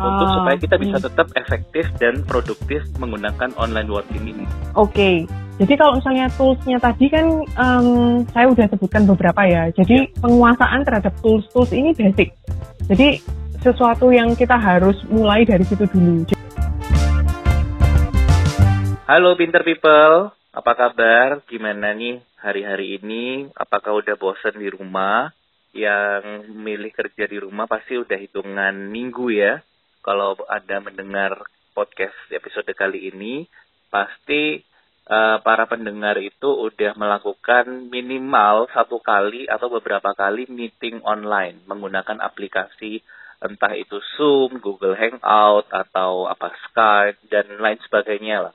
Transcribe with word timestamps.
untuk 0.00 0.26
Ah, 0.26 0.34
supaya 0.40 0.56
kita 0.56 0.76
bisa 0.80 0.96
hmm. 0.96 1.06
tetap 1.12 1.28
efektif 1.36 1.84
dan 2.00 2.24
produktif 2.24 2.80
menggunakan 2.96 3.52
online 3.60 3.92
working 3.92 4.24
ini. 4.24 4.44
Oke, 4.72 5.28
jadi 5.60 5.76
kalau 5.76 6.00
misalnya 6.00 6.32
toolsnya 6.40 6.80
tadi 6.80 7.12
kan 7.12 7.44
em, 7.44 7.88
saya 8.32 8.48
udah 8.48 8.64
sebutkan 8.72 9.04
beberapa 9.04 9.44
ya. 9.44 9.68
Jadi 9.76 10.08
penguasaan 10.24 10.88
terhadap 10.88 11.12
tools-tools 11.20 11.76
ini 11.76 11.92
basic. 11.92 12.32
Jadi 12.88 13.20
sesuatu 13.60 14.08
yang 14.08 14.32
kita 14.32 14.56
harus 14.56 14.96
mulai 15.12 15.44
dari 15.44 15.68
situ 15.68 15.84
dulu. 15.84 16.24
Halo 19.04 19.36
Pinter 19.36 19.60
People, 19.60 20.32
apa 20.32 20.72
kabar? 20.72 21.44
Gimana 21.44 21.92
nih 21.92 22.24
hari-hari 22.40 22.96
ini? 22.96 23.52
Apakah 23.52 24.00
udah 24.00 24.16
bosen 24.16 24.56
di 24.56 24.72
rumah? 24.72 25.28
Yang 25.76 26.50
milih 26.50 26.90
kerja 26.96 27.28
di 27.28 27.36
rumah 27.36 27.68
pasti 27.68 28.00
udah 28.00 28.16
hitungan 28.16 28.88
minggu 28.88 29.28
ya. 29.28 29.60
Kalau 30.10 30.34
ada 30.50 30.82
mendengar 30.82 31.38
podcast 31.70 32.18
episode 32.34 32.66
kali 32.74 33.14
ini, 33.14 33.46
pasti 33.94 34.58
eh, 35.06 35.38
para 35.38 35.70
pendengar 35.70 36.18
itu 36.18 36.50
udah 36.50 36.98
melakukan 36.98 37.86
minimal 37.86 38.66
satu 38.74 38.98
kali 38.98 39.46
atau 39.46 39.70
beberapa 39.70 40.10
kali 40.10 40.50
meeting 40.50 40.98
online 41.06 41.62
menggunakan 41.70 42.18
aplikasi 42.26 43.06
entah 43.38 43.70
itu 43.78 44.02
Zoom, 44.18 44.58
Google 44.58 44.98
Hangout, 44.98 45.70
atau 45.70 46.26
apa 46.26 46.58
Skype, 46.66 47.30
dan 47.30 47.46
lain 47.62 47.78
sebagainya 47.86 48.50
lah. 48.50 48.54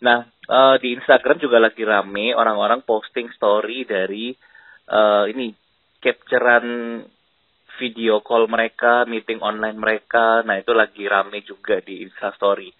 Nah, 0.00 0.24
eh, 0.24 0.76
di 0.80 0.96
Instagram 0.96 1.36
juga 1.36 1.60
lagi 1.60 1.84
rame 1.84 2.32
orang-orang 2.32 2.80
posting 2.88 3.28
story 3.36 3.84
dari 3.84 4.32
eh, 4.88 5.24
ini 5.28 5.52
capturean 6.00 7.04
video 7.76 8.20
call 8.24 8.48
mereka, 8.50 9.04
meeting 9.08 9.40
online 9.40 9.78
mereka. 9.78 10.42
Nah, 10.42 10.60
itu 10.60 10.72
lagi 10.72 11.04
rame 11.06 11.40
juga 11.44 11.80
di 11.80 12.04
Instastory. 12.04 12.72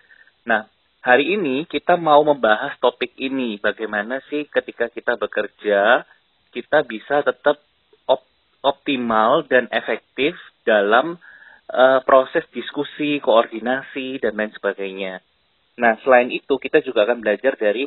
Nah, 0.48 0.66
hari 1.04 1.36
ini 1.36 1.64
kita 1.68 1.94
mau 1.94 2.20
membahas 2.24 2.74
topik 2.82 3.14
ini. 3.16 3.60
Bagaimana 3.62 4.20
sih 4.26 4.48
ketika 4.48 4.90
kita 4.90 5.16
bekerja, 5.16 6.04
kita 6.50 6.82
bisa 6.84 7.22
tetap 7.22 7.60
op- 8.08 8.32
optimal 8.64 9.44
dan 9.46 9.68
efektif 9.70 10.34
dalam 10.66 11.20
eh, 11.70 12.00
proses 12.02 12.42
diskusi, 12.50 13.18
koordinasi, 13.22 14.22
dan 14.22 14.34
lain 14.34 14.52
sebagainya. 14.54 15.20
Nah, 15.76 16.00
selain 16.00 16.32
itu 16.32 16.56
kita 16.56 16.80
juga 16.80 17.04
akan 17.04 17.20
belajar 17.20 17.54
dari 17.60 17.84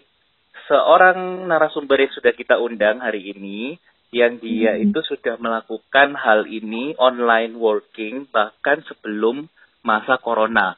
seorang 0.69 1.49
narasumber 1.49 1.97
yang 1.97 2.13
sudah 2.13 2.33
kita 2.37 2.61
undang 2.61 3.01
hari 3.01 3.33
ini, 3.33 3.81
yang 4.09 4.37
dia 4.37 4.73
Hmm. 4.73 4.89
itu 4.89 4.99
sudah 5.05 5.37
melakukan 5.37 6.17
hal 6.17 6.45
ini 6.45 6.97
online 6.97 7.53
working 7.53 8.25
bahkan 8.27 8.81
sebelum 8.83 9.45
masa 9.81 10.17
corona. 10.17 10.75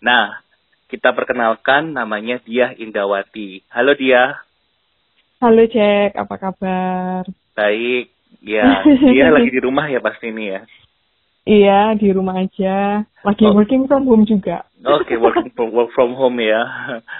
Nah, 0.00 0.40
kita 0.88 1.12
perkenalkan 1.12 1.92
namanya 1.92 2.40
Diah 2.40 2.72
Indawati. 2.72 3.62
Halo 3.68 3.92
Diah, 3.92 4.32
Halo 5.40 5.64
Jack, 5.64 6.16
apa 6.16 6.34
kabar? 6.36 7.22
baik. 7.54 8.12
Ya, 8.40 8.64
dia 9.12 9.28
lagi 9.28 9.48
di 9.48 9.60
rumah 9.60 9.84
ya 9.84 10.00
pasti 10.00 10.28
ini 10.28 10.48
ya. 10.48 10.60
Iya, 11.42 11.80
di 11.96 12.12
rumah 12.12 12.36
aja. 12.36 13.04
Lagi 13.20 13.44
Oh. 13.44 13.56
working 13.56 13.84
from 13.84 14.04
home 14.04 14.24
juga. 14.24 14.64
Oke, 14.80 15.16
working 15.16 15.48
from, 15.56 15.72
work 15.72 15.92
from 15.92 16.12
home 16.12 16.36
ya. 16.38 16.60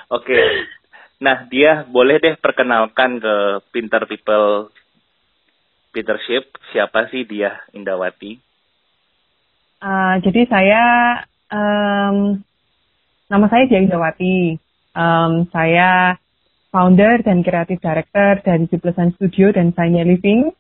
Oke. 0.09 0.37
Nah, 1.19 1.45
dia 1.47 1.85
boleh 1.85 2.17
deh 2.17 2.37
perkenalkan 2.37 3.21
ke 3.21 3.35
Pinter 3.71 4.05
People 4.05 4.73
Petership. 5.91 6.55
Siapa 6.71 7.11
sih 7.11 7.27
dia 7.27 7.59
Indawati? 7.75 8.39
Ah, 9.81 10.21
jadi 10.21 10.45
saya, 10.47 10.85
em, 11.51 12.45
nama 13.27 13.47
saya 13.49 13.65
Dia 13.67 13.81
Indawati. 13.81 14.61
Em, 14.93 15.33
saya 15.51 16.15
founder 16.71 17.25
dan 17.27 17.43
creative 17.43 17.83
director 17.83 18.39
dari 18.45 18.65
Ciplesan 18.71 19.17
Studio 19.19 19.51
dan 19.51 19.75
Sanya 19.75 20.07
Living. 20.07 20.53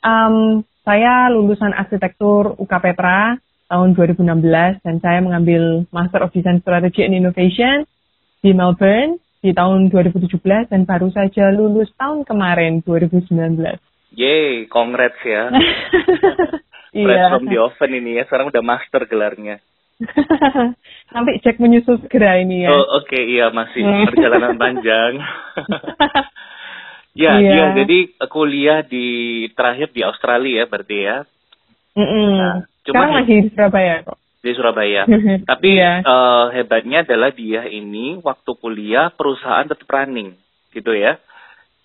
Em, 0.00 0.64
saya 0.86 1.28
lulusan 1.34 1.74
arsitektur 1.74 2.54
UK 2.56 2.72
Petra 2.78 3.36
tahun 3.66 3.98
2016 3.98 4.78
dan 4.86 4.96
saya 5.02 5.18
mengambil 5.18 5.84
Master 5.90 6.22
of 6.22 6.30
Design 6.30 6.62
Strategy 6.62 7.02
and 7.02 7.18
Innovation 7.18 7.82
di 8.40 8.54
Melbourne 8.54 9.18
di 9.42 9.50
tahun 9.50 9.90
2017 9.90 10.70
dan 10.70 10.86
baru 10.86 11.10
saja 11.10 11.50
lulus 11.50 11.90
tahun 11.98 12.22
kemarin 12.22 12.86
2019. 12.86 13.85
Yeay, 14.12 14.66
congrats 14.66 15.18
ya. 15.20 15.50
Fresh 16.92 17.02
Iya. 17.20 17.28
from 17.28 17.44
the 17.46 17.58
oven 17.58 17.92
ini 17.92 18.16
ya. 18.16 18.24
Sekarang 18.24 18.48
udah 18.48 18.62
master 18.62 19.04
gelarnya. 19.04 19.58
Nanti 21.12 21.40
cek 21.40 21.56
menyusul 21.56 22.00
segera 22.00 22.36
ini 22.36 22.64
ya. 22.64 22.70
Oh, 22.70 23.00
oke, 23.00 23.16
iya 23.16 23.48
masih 23.48 23.80
Hmm. 23.80 24.04
perjalanan 24.06 24.54
panjang. 24.54 25.20
ya, 27.16 27.32
Iya. 27.36 27.50
dia 27.50 27.66
jadi 27.84 27.98
kuliah 28.28 28.80
di 28.80 29.06
terakhir 29.52 29.88
di 29.90 30.02
Australia 30.02 30.62
ya 30.62 30.66
berarti 30.66 30.98
ya. 30.98 31.16
Mm-mm. 31.96 32.28
Nah, 32.36 32.56
cuma 32.84 33.08
Sekarang 33.08 33.12
lagi 33.16 33.34
di 33.40 33.48
Surabaya 33.50 33.94
kok. 34.04 34.18
di 34.36 34.50
Surabaya. 34.52 35.02
Tapi 35.42 35.68
Iya. 35.74 35.92
eh, 36.00 36.44
hebatnya 36.54 36.98
adalah 37.02 37.32
dia 37.32 37.64
ini 37.64 38.20
waktu 38.20 38.50
kuliah 38.54 39.08
perusahaan 39.10 39.64
tetap 39.64 39.88
running, 39.88 40.36
gitu 40.70 40.92
ya. 40.92 41.16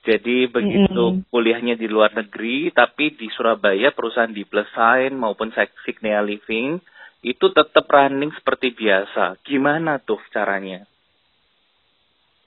Jadi 0.01 0.49
begitu 0.49 1.21
Mm-mm. 1.21 1.29
kuliahnya 1.29 1.77
di 1.77 1.85
luar 1.85 2.09
negeri, 2.17 2.73
tapi 2.73 3.13
di 3.13 3.29
Surabaya 3.29 3.93
perusahaan 3.93 4.33
di 4.33 4.41
Plesain 4.49 5.13
maupun 5.13 5.53
Signea 5.85 6.25
Living 6.25 6.81
itu 7.21 7.45
tetap 7.53 7.85
running 7.85 8.33
seperti 8.33 8.73
biasa. 8.73 9.37
Gimana 9.45 10.01
tuh 10.01 10.17
caranya? 10.33 10.89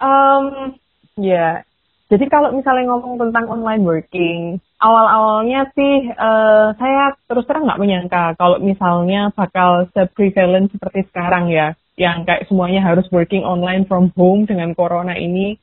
Um, 0.02 0.74
ya, 1.14 1.62
jadi 2.10 2.28
kalau 2.28 2.52
misalnya 2.52 2.90
ngomong 2.92 3.16
tentang 3.16 3.48
online 3.48 3.82
working, 3.86 4.60
awal-awalnya 4.76 5.70
sih 5.72 6.12
eh, 6.12 6.68
saya 6.76 7.16
terus 7.24 7.48
terang 7.48 7.64
nggak 7.64 7.80
menyangka 7.80 8.36
kalau 8.36 8.60
misalnya 8.60 9.32
bakal 9.32 9.88
se-prevalent 9.96 10.68
seperti 10.68 11.08
sekarang 11.08 11.48
ya, 11.48 11.72
yang 11.96 12.28
kayak 12.28 12.44
semuanya 12.50 12.84
harus 12.84 13.08
working 13.08 13.46
online 13.46 13.88
from 13.88 14.12
home 14.18 14.44
dengan 14.44 14.76
corona 14.76 15.16
ini. 15.16 15.56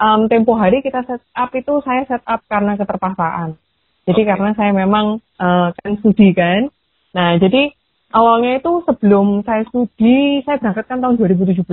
Um, 0.00 0.32
tempo 0.32 0.56
hari 0.56 0.80
kita 0.80 1.04
set 1.04 1.20
up 1.36 1.52
itu 1.52 1.84
saya 1.84 2.08
set 2.08 2.24
up 2.24 2.40
karena 2.48 2.72
keterpaksaan. 2.80 3.60
Jadi 4.08 4.22
Oke. 4.24 4.28
karena 4.32 4.50
saya 4.56 4.72
memang 4.72 5.20
eh, 5.20 5.68
kan 5.76 5.92
studi 6.00 6.32
kan. 6.32 6.72
Nah, 7.12 7.36
jadi 7.36 7.68
awalnya 8.16 8.64
itu 8.64 8.80
sebelum 8.88 9.44
saya 9.44 9.60
studi, 9.68 10.40
saya 10.48 10.56
berangkat 10.56 10.88
kan 10.88 11.04
tahun 11.04 11.20
2017. 11.20 11.68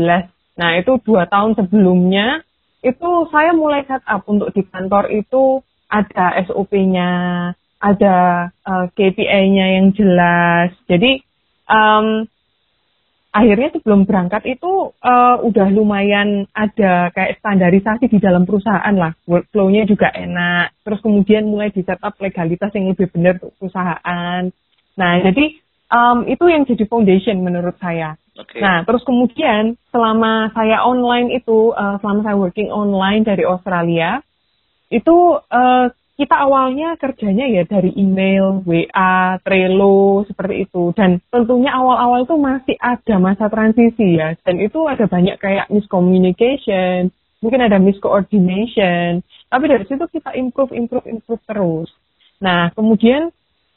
Nah, 0.59 0.69
itu 0.75 0.91
dua 1.07 1.29
tahun 1.29 1.55
sebelumnya, 1.55 2.41
itu 2.83 3.09
saya 3.31 3.55
mulai 3.55 3.85
set 3.87 4.03
up 4.03 4.25
untuk 4.27 4.51
di 4.51 4.65
kantor 4.65 5.07
itu 5.13 5.61
ada 5.87 6.35
SOP-nya, 6.43 7.11
ada 7.79 8.17
eh, 8.51 8.85
KPI-nya 8.91 9.65
yang 9.79 9.87
jelas. 9.95 10.75
Jadi, 10.89 11.23
em, 11.71 12.27
akhirnya 13.37 13.69
sebelum 13.77 14.09
berangkat 14.09 14.43
itu 14.49 14.89
eh, 14.97 15.35
udah 15.45 15.67
lumayan 15.69 16.49
ada 16.57 17.13
kayak 17.13 17.37
standarisasi 17.37 18.09
di 18.09 18.17
dalam 18.17 18.49
perusahaan 18.49 18.95
lah. 18.97 19.13
Workflow-nya 19.29 19.85
juga 19.85 20.09
enak. 20.09 20.81
Terus 20.81 20.99
kemudian 21.05 21.45
mulai 21.45 21.69
di 21.69 21.85
setup 21.85 22.17
legalitas 22.17 22.73
yang 22.73 22.89
lebih 22.89 23.13
benar 23.13 23.37
untuk 23.37 23.53
perusahaan. 23.61 24.41
Nah, 24.97 25.13
jadi 25.21 25.45
em, 25.93 26.17
itu 26.25 26.45
yang 26.49 26.65
jadi 26.65 26.83
foundation 26.89 27.45
menurut 27.45 27.77
saya. 27.77 28.17
Oke. 28.37 28.61
Nah, 28.61 28.85
terus 28.85 29.01
kemudian 29.05 29.77
selama 29.89 30.53
saya 30.53 30.85
online 30.85 31.37
itu, 31.37 31.73
eh, 31.73 31.95
selama 32.01 32.21
saya 32.25 32.37
working 32.37 32.69
online 32.73 33.21
dari 33.25 33.45
Australia, 33.45 34.21
itu 34.89 35.17
eh, 35.37 35.85
kita 36.17 36.33
awalnya 36.33 36.97
kerjanya 36.97 37.45
ya 37.45 37.63
dari 37.69 37.93
email, 37.93 38.65
WA, 38.65 39.37
Trello, 39.45 40.25
seperti 40.25 40.65
itu. 40.65 40.89
Dan 40.97 41.21
tentunya 41.29 41.69
awal-awal 41.77 42.25
itu 42.25 42.33
masih 42.41 42.73
ada 42.81 43.21
masa 43.21 43.45
transisi 43.53 44.17
ya. 44.17 44.33
Dan 44.41 44.57
itu 44.57 44.81
ada 44.89 45.05
banyak 45.05 45.37
kayak 45.37 45.69
miscommunication, 45.69 47.13
mungkin 47.37 47.61
ada 47.61 47.77
miscoordination. 47.77 49.21
Tapi 49.45 49.65
dari 49.69 49.85
situ 49.85 50.09
kita 50.09 50.33
improve, 50.33 50.73
improve, 50.73 51.05
improve 51.05 51.43
terus. 51.45 51.93
Nah, 52.41 52.73
kemudian 52.73 53.29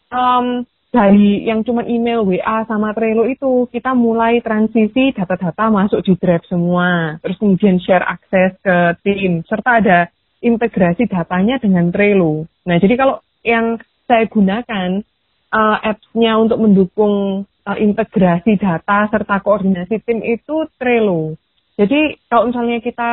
em, 0.09 0.47
dari 0.91 1.45
yang 1.45 1.61
cuma 1.61 1.85
email, 1.85 2.25
WA, 2.25 2.65
sama 2.65 2.97
Trello 2.97 3.29
itu, 3.29 3.69
kita 3.69 3.93
mulai 3.93 4.41
transisi 4.41 5.13
data-data 5.13 5.69
masuk 5.69 6.01
di 6.09 6.17
Drive 6.17 6.49
semua. 6.49 7.21
Terus 7.21 7.37
kemudian 7.37 7.77
share 7.85 8.09
akses 8.09 8.57
ke 8.65 8.97
tim, 9.05 9.45
serta 9.45 9.71
ada 9.85 10.01
integrasi 10.41 11.07
datanya 11.07 11.61
dengan 11.61 11.93
Trello. 11.93 12.49
Nah, 12.65 12.77
jadi 12.81 12.95
kalau 12.97 13.21
yang 13.45 13.81
saya 14.09 14.27
gunakan 14.27 15.05
uh, 15.53 15.77
apps-nya 15.85 16.37
untuk 16.41 16.59
mendukung 16.61 17.47
uh, 17.69 17.79
integrasi 17.79 18.57
data 18.57 19.07
serta 19.09 19.39
koordinasi 19.45 20.01
tim 20.03 20.25
itu 20.25 20.67
Trello. 20.81 21.37
Jadi 21.77 22.19
kalau 22.29 22.53
misalnya 22.53 22.79
kita 22.85 23.11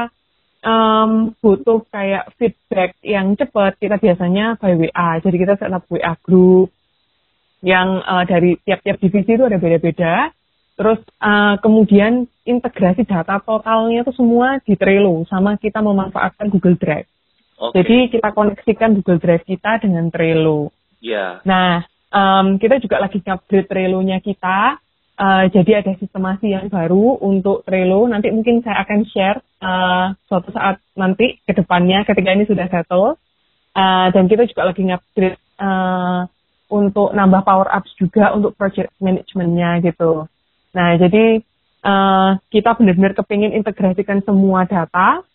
um, 0.64 1.36
butuh 1.40 1.86
kayak 1.92 2.34
feedback 2.36 2.98
yang 3.04 3.38
cepat, 3.38 3.78
kita 3.80 3.96
biasanya 4.02 4.58
by 4.60 4.74
WA. 4.76 5.10
Jadi 5.24 5.36
kita 5.38 5.54
set 5.56 5.72
up 5.72 5.86
WA 5.88 6.14
group 6.24 6.74
yang 7.64 8.04
uh, 8.04 8.24
dari 8.28 8.60
tiap-tiap 8.62 8.98
divisi 9.02 9.36
itu 9.38 9.44
ada 9.46 9.58
beda-beda. 9.62 10.32
Terus 10.78 11.02
uh, 11.26 11.58
kemudian 11.58 12.30
integrasi 12.46 13.02
data 13.10 13.42
totalnya 13.42 14.06
itu 14.06 14.14
semua 14.14 14.62
di 14.62 14.78
Trello 14.78 15.26
sama 15.26 15.58
kita 15.58 15.82
memanfaatkan 15.82 16.54
Google 16.54 16.78
Drive. 16.78 17.10
Okay. 17.58 17.74
Jadi 17.82 17.98
kita 18.14 18.30
koneksikan 18.38 18.94
Google 19.02 19.18
Drive 19.18 19.46
kita 19.50 19.82
dengan 19.82 20.14
Trello. 20.14 20.70
Iya. 21.02 21.42
Yeah. 21.42 21.50
Nah, 21.50 21.82
um, 22.14 22.62
kita 22.62 22.78
juga 22.78 23.02
lagi 23.02 23.18
upgrade 23.26 23.66
Trello-nya 23.66 24.22
kita. 24.22 24.78
Uh, 25.18 25.50
jadi 25.50 25.82
ada 25.82 25.98
sistemasi 25.98 26.54
yang 26.54 26.70
baru 26.70 27.18
untuk 27.18 27.66
Trello. 27.66 28.06
Nanti 28.06 28.30
mungkin 28.30 28.62
saya 28.62 28.86
akan 28.86 29.00
share 29.10 29.42
uh, 29.66 30.14
suatu 30.30 30.54
saat 30.54 30.78
nanti 30.94 31.42
ke 31.42 31.58
depannya 31.58 32.06
ketika 32.06 32.30
ini 32.30 32.46
sudah 32.46 32.70
settle. 32.70 33.18
Uh, 33.74 34.10
dan 34.14 34.30
kita 34.30 34.46
juga 34.46 34.70
lagi 34.70 34.86
upgrade 34.86 35.38
uh, 35.58 36.30
untuk 36.70 37.14
nambah 37.18 37.42
power 37.42 37.70
ups 37.74 37.90
juga 37.98 38.38
untuk 38.38 38.54
project 38.54 38.94
manajemennya 39.02 39.82
gitu. 39.82 40.30
Nah, 40.78 40.94
jadi 41.02 41.42
uh, 41.82 42.38
kita 42.54 42.78
benar-benar 42.78 43.18
kepingin 43.18 43.58
integrasikan 43.58 44.22
semua 44.22 44.70
data 44.70 45.26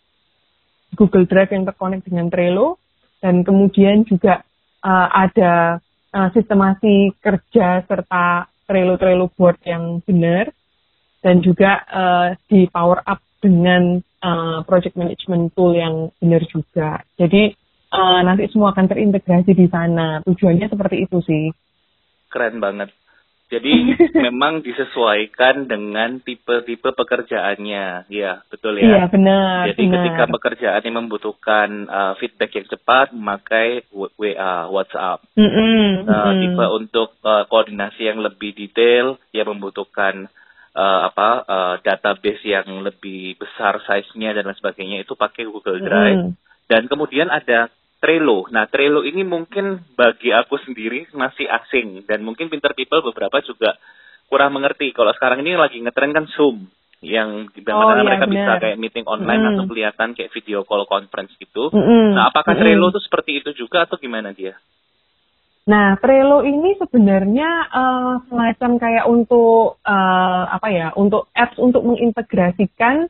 Google 0.95 1.25
Drive 1.27 1.51
yang 1.51 1.65
terkonek 1.67 2.05
dengan 2.05 2.29
Trello 2.29 2.81
dan 3.19 3.41
kemudian 3.43 4.03
juga 4.03 4.43
uh, 4.83 5.07
ada 5.09 5.79
uh, 6.13 6.29
sistemasi 6.31 7.15
kerja 7.19 7.83
serta 7.87 8.47
Trello-Trello 8.67 9.31
board 9.35 9.59
yang 9.67 9.99
benar 10.05 10.51
dan 11.23 11.39
juga 11.39 11.83
uh, 11.87 12.27
di 12.47 12.67
power 12.67 12.99
up 13.03 13.19
dengan 13.43 13.99
uh, 14.23 14.63
project 14.63 14.95
management 14.95 15.51
tool 15.55 15.75
yang 15.75 16.11
benar 16.19 16.43
juga. 16.47 17.03
Jadi 17.19 17.51
uh, 17.91 18.19
nanti 18.23 18.47
semua 18.51 18.71
akan 18.71 18.87
terintegrasi 18.87 19.51
di 19.51 19.67
sana. 19.67 20.23
Tujuannya 20.23 20.67
seperti 20.71 20.95
itu 21.03 21.17
sih. 21.23 21.45
Keren 22.31 22.59
banget. 22.63 22.91
Jadi 23.53 23.73
memang 24.25 24.65
disesuaikan 24.65 25.69
dengan 25.69 26.17
tipe-tipe 26.17 26.89
pekerjaannya, 26.89 28.09
ya 28.09 28.41
betul 28.49 28.81
ya. 28.81 29.05
Iya 29.05 29.13
benar. 29.13 29.69
Jadi 29.69 29.83
benar. 29.85 29.93
ketika 29.93 30.23
pekerjaan 30.33 30.81
yang 30.81 30.97
membutuhkan 31.05 31.69
uh, 31.85 32.13
feedback 32.17 32.57
yang 32.57 32.65
cepat, 32.65 33.13
memakai 33.13 33.85
WA, 33.93 34.73
WhatsApp. 34.73 35.21
Mm 35.37 35.49
-hmm. 35.49 35.85
uh, 36.09 36.33
tipe 36.41 36.65
untuk 36.73 37.09
uh, 37.21 37.45
koordinasi 37.45 38.09
yang 38.09 38.25
lebih 38.25 38.57
detail, 38.57 39.21
yang 39.29 39.53
membutuhkan 39.53 40.33
uh, 40.73 40.99
apa 41.13 41.29
uh, 41.45 41.75
database 41.85 42.41
yang 42.41 42.65
lebih 42.81 43.37
besar 43.37 43.77
size-nya 43.85 44.33
dan 44.33 44.49
lain 44.49 44.57
sebagainya 44.57 44.97
itu 45.05 45.13
pakai 45.13 45.45
Google 45.45 45.79
Drive. 45.81 46.21
Mm. 46.29 46.33
Dan 46.65 46.89
kemudian 46.89 47.29
ada 47.29 47.69
Trello. 48.03 48.51
Nah, 48.51 48.67
Trello 48.67 49.07
ini 49.07 49.23
mungkin 49.23 49.79
bagi 49.95 50.35
aku 50.35 50.59
sendiri 50.59 51.07
masih 51.15 51.47
asing 51.47 52.03
dan 52.03 52.19
mungkin 52.19 52.51
Pinter 52.51 52.75
People 52.75 52.99
beberapa 52.99 53.39
juga 53.39 53.79
kurang 54.27 54.59
mengerti. 54.59 54.91
Kalau 54.91 55.15
sekarang 55.15 55.39
ini 55.39 55.55
lagi 55.55 55.79
ngetren 55.79 56.11
kan 56.11 56.27
Zoom 56.35 56.67
yang 56.99 57.47
di 57.51 57.63
mana 57.63 57.79
oh, 57.79 57.95
iya, 57.95 58.03
mereka 58.03 58.25
bener. 58.27 58.35
bisa 58.43 58.51
kayak 58.63 58.79
meeting 58.79 59.07
online 59.07 59.43
mm. 59.43 59.49
atau 59.55 59.63
kelihatan 59.67 60.09
kayak 60.15 60.31
video 60.35 60.67
call 60.67 60.83
conference 60.83 61.31
gitu. 61.39 61.71
Mm 61.71 61.79
-hmm. 61.79 62.05
Nah, 62.19 62.23
apakah 62.27 62.59
Trello 62.59 62.91
itu 62.91 62.99
seperti 62.99 63.39
itu 63.39 63.55
juga 63.55 63.87
atau 63.87 63.95
gimana 63.95 64.35
dia? 64.35 64.59
Nah, 65.63 65.95
Trello 65.95 66.43
ini 66.43 66.75
sebenarnya 66.75 67.49
uh, 67.71 68.15
semacam 68.27 68.71
kayak 68.83 69.05
untuk 69.07 69.79
uh, 69.79 70.43
apa 70.51 70.67
ya? 70.75 70.91
Untuk 70.99 71.31
apps 71.31 71.55
untuk 71.55 71.87
mengintegrasikan 71.87 73.07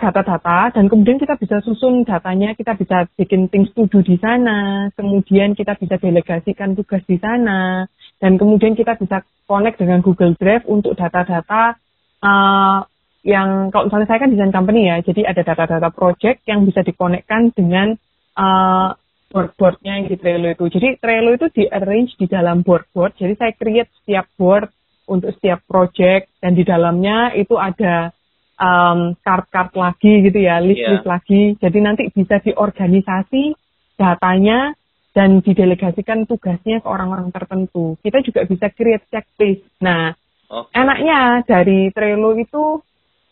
data-data 0.00 0.42
uh, 0.44 0.74
dan 0.74 0.88
kemudian 0.88 1.20
kita 1.20 1.36
bisa 1.36 1.62
susun 1.62 2.02
datanya, 2.02 2.56
kita 2.56 2.74
bisa 2.74 3.06
bikin 3.14 3.46
things 3.52 3.70
to 3.76 3.86
do 3.86 4.00
di 4.00 4.16
sana, 4.18 4.88
kemudian 4.96 5.52
kita 5.54 5.76
bisa 5.76 6.00
delegasikan 6.00 6.72
tugas 6.74 7.04
di 7.04 7.20
sana, 7.20 7.84
dan 8.18 8.40
kemudian 8.40 8.74
kita 8.74 8.98
bisa 8.98 9.22
connect 9.46 9.78
dengan 9.78 10.02
Google 10.02 10.34
Drive 10.36 10.66
untuk 10.66 10.96
data-data 10.96 11.78
uh, 12.24 12.80
yang 13.26 13.68
kalau 13.68 13.90
misalnya 13.90 14.08
saya 14.08 14.20
kan 14.24 14.30
desain 14.32 14.54
company 14.54 14.88
ya, 14.88 14.96
jadi 15.04 15.30
ada 15.30 15.42
data-data 15.44 15.90
project 15.92 16.42
yang 16.48 16.64
bisa 16.64 16.80
dikonekkan 16.80 17.52
dengan 17.52 17.94
uh, 18.38 18.94
board-boardnya 19.28 20.00
yang 20.00 20.06
di 20.08 20.16
Trello 20.16 20.48
itu. 20.48 20.64
Jadi 20.72 20.88
Trello 20.96 21.36
itu 21.36 21.46
di 21.52 21.64
arrange 21.68 22.16
di 22.16 22.26
dalam 22.26 22.64
board-board, 22.64 23.14
jadi 23.20 23.34
saya 23.36 23.52
create 23.54 23.92
setiap 24.02 24.26
board 24.34 24.72
untuk 25.08 25.32
setiap 25.40 25.64
project 25.64 26.28
dan 26.40 26.52
di 26.52 26.64
dalamnya 26.68 27.32
itu 27.32 27.56
ada 27.56 28.12
um, 28.58 29.14
card-card 29.22 29.72
lagi 29.74 30.12
gitu 30.26 30.38
ya, 30.42 30.58
list-list 30.58 31.06
yeah. 31.06 31.08
lagi. 31.08 31.42
Jadi 31.62 31.78
nanti 31.78 32.02
bisa 32.10 32.42
diorganisasi 32.42 33.54
datanya 33.98 34.74
dan 35.14 35.42
didelegasikan 35.42 36.28
tugasnya 36.28 36.78
ke 36.82 36.86
orang-orang 36.86 37.34
tertentu. 37.34 37.98
Kita 38.04 38.22
juga 38.22 38.46
bisa 38.46 38.70
create 38.70 39.06
checklist. 39.10 39.66
Nah, 39.82 40.14
okay. 40.46 40.74
enaknya 40.78 41.42
dari 41.46 41.90
Trello 41.90 42.38
itu 42.38 42.82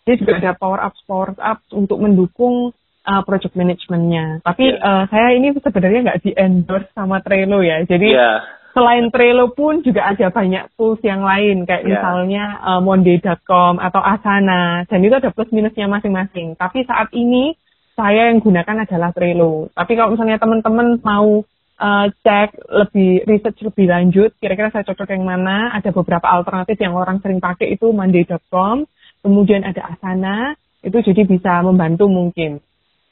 dia 0.07 0.15
juga 0.19 0.39
ada 0.39 0.53
power 0.55 0.81
up 0.87 0.95
power 1.07 1.35
up 1.39 1.59
untuk 1.75 1.99
mendukung 1.99 2.71
uh, 3.07 3.23
project 3.23 3.55
manajemennya. 3.55 4.43
Tapi 4.43 4.65
yeah. 4.75 4.83
uh, 4.83 5.05
saya 5.11 5.35
ini 5.35 5.55
sebenarnya 5.55 6.01
nggak 6.11 6.23
di 6.23 6.31
endorse 6.35 6.91
sama 6.95 7.23
Trello 7.23 7.63
ya. 7.63 7.83
Jadi 7.87 8.15
yeah 8.15 8.56
selain 8.77 9.09
Trello 9.09 9.57
pun 9.57 9.81
juga 9.81 10.05
ada 10.13 10.29
banyak 10.29 10.77
tools 10.77 11.01
yang 11.01 11.25
lain 11.25 11.65
kayak 11.65 11.89
yeah. 11.89 11.91
misalnya 11.97 12.45
uh, 12.61 12.81
Monday.com 12.85 13.81
atau 13.81 14.05
Asana 14.05 14.85
dan 14.85 15.01
itu 15.01 15.17
ada 15.17 15.33
plus 15.33 15.49
minusnya 15.49 15.89
masing-masing. 15.89 16.61
Tapi 16.61 16.85
saat 16.85 17.09
ini 17.17 17.57
saya 17.97 18.29
yang 18.29 18.45
gunakan 18.45 18.85
adalah 18.85 19.17
Trello. 19.17 19.73
Tapi 19.73 19.97
kalau 19.97 20.13
misalnya 20.13 20.37
teman-teman 20.37 21.01
mau 21.01 21.41
uh, 21.81 22.07
cek 22.21 22.61
lebih 22.69 23.25
research 23.25 23.65
lebih 23.65 23.89
lanjut, 23.89 24.37
kira-kira 24.37 24.69
saya 24.69 24.85
cocok 24.85 25.09
yang 25.17 25.25
mana? 25.25 25.73
Ada 25.73 25.97
beberapa 25.97 26.29
alternatif 26.29 26.77
yang 26.77 26.93
orang 26.93 27.25
sering 27.25 27.41
pakai 27.41 27.73
itu 27.73 27.89
Monday.com, 27.97 28.85
kemudian 29.25 29.65
ada 29.65 29.97
Asana, 29.97 30.53
itu 30.85 31.01
jadi 31.01 31.25
bisa 31.25 31.65
membantu 31.65 32.13
mungkin. 32.13 32.61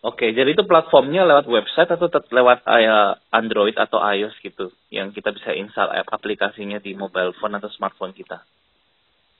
Oke, 0.04 0.36
jadi 0.36 0.52
itu 0.52 0.68
platformnya 0.68 1.24
lewat 1.24 1.48
website 1.48 1.88
atau 1.88 2.12
lewat 2.12 2.60
uh, 2.68 3.16
Android 3.32 3.72
atau 3.72 4.04
iOS 4.04 4.36
gitu, 4.44 4.68
yang 4.92 5.16
kita 5.16 5.32
bisa 5.32 5.56
install 5.56 5.96
app 5.96 6.12
aplikasinya 6.12 6.76
di 6.76 6.92
mobile 6.92 7.32
phone 7.40 7.56
atau 7.56 7.72
smartphone 7.72 8.12
kita. 8.12 8.44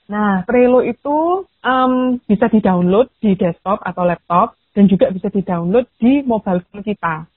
Nah, 0.09 0.41
Trello 0.49 0.81
itu 0.81 1.45
um, 1.45 2.17
bisa 2.25 2.49
di-download 2.49 3.13
di 3.21 3.37
desktop 3.37 3.77
atau 3.85 4.09
laptop 4.09 4.57
dan 4.73 4.89
juga 4.89 5.13
bisa 5.13 5.29
di-download 5.29 5.85
di 6.01 6.25
mobile 6.25 6.65
phone 6.65 6.81
kita. 6.81 7.29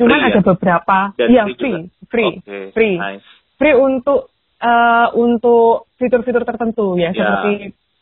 Cuman 0.00 0.16
free, 0.16 0.28
ada 0.32 0.40
ya? 0.40 0.44
beberapa, 0.48 0.98
iya 1.20 1.44
free, 1.52 1.80
free, 2.08 2.32
okay, 2.40 2.64
free, 2.72 2.96
nice. 2.96 3.28
free 3.60 3.76
untuk 3.76 4.32
uh, 4.56 5.12
untuk 5.20 5.92
fitur-fitur 6.00 6.48
tertentu 6.48 6.96
ya, 6.96 7.12
yeah. 7.12 7.12
seperti 7.12 7.52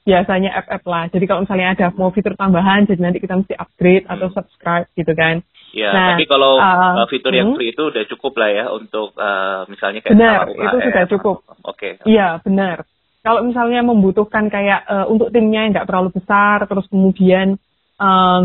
biasanya 0.09 0.57
app-app 0.57 0.85
lah. 0.89 1.05
Jadi 1.13 1.25
kalau 1.29 1.45
misalnya 1.45 1.77
ada 1.77 1.87
mau 1.93 2.09
fitur 2.09 2.33
tambahan, 2.33 2.89
jadi 2.89 3.01
nanti 3.05 3.21
kita 3.21 3.37
mesti 3.37 3.53
upgrade 3.53 4.09
atau 4.09 4.33
hmm. 4.33 4.37
subscribe 4.41 4.89
gitu 4.97 5.13
kan. 5.13 5.45
Ya, 5.77 5.93
nah, 5.93 6.17
tapi 6.17 6.25
kalau 6.25 6.57
uh, 6.57 7.05
fitur 7.13 7.37
yang 7.37 7.53
hmm. 7.53 7.57
free 7.61 7.77
itu 7.77 7.93
udah 7.93 8.05
cukup 8.09 8.41
lah 8.41 8.49
ya 8.49 8.65
untuk 8.73 9.13
uh, 9.21 9.69
misalnya 9.69 10.01
kayak 10.01 10.17
benar 10.17 10.49
itu 10.49 10.77
sudah 10.81 11.05
cukup. 11.13 11.37
Oke. 11.69 12.01
Okay. 12.01 12.09
Iya 12.09 12.41
benar. 12.41 12.89
Kalau 13.21 13.45
misalnya 13.45 13.85
membutuhkan 13.85 14.49
kayak 14.49 14.89
uh, 14.89 15.05
untuk 15.13 15.29
timnya 15.29 15.69
yang 15.69 15.77
nggak 15.77 15.89
terlalu 15.93 16.17
besar, 16.17 16.65
terus 16.65 16.89
kemudian 16.89 17.61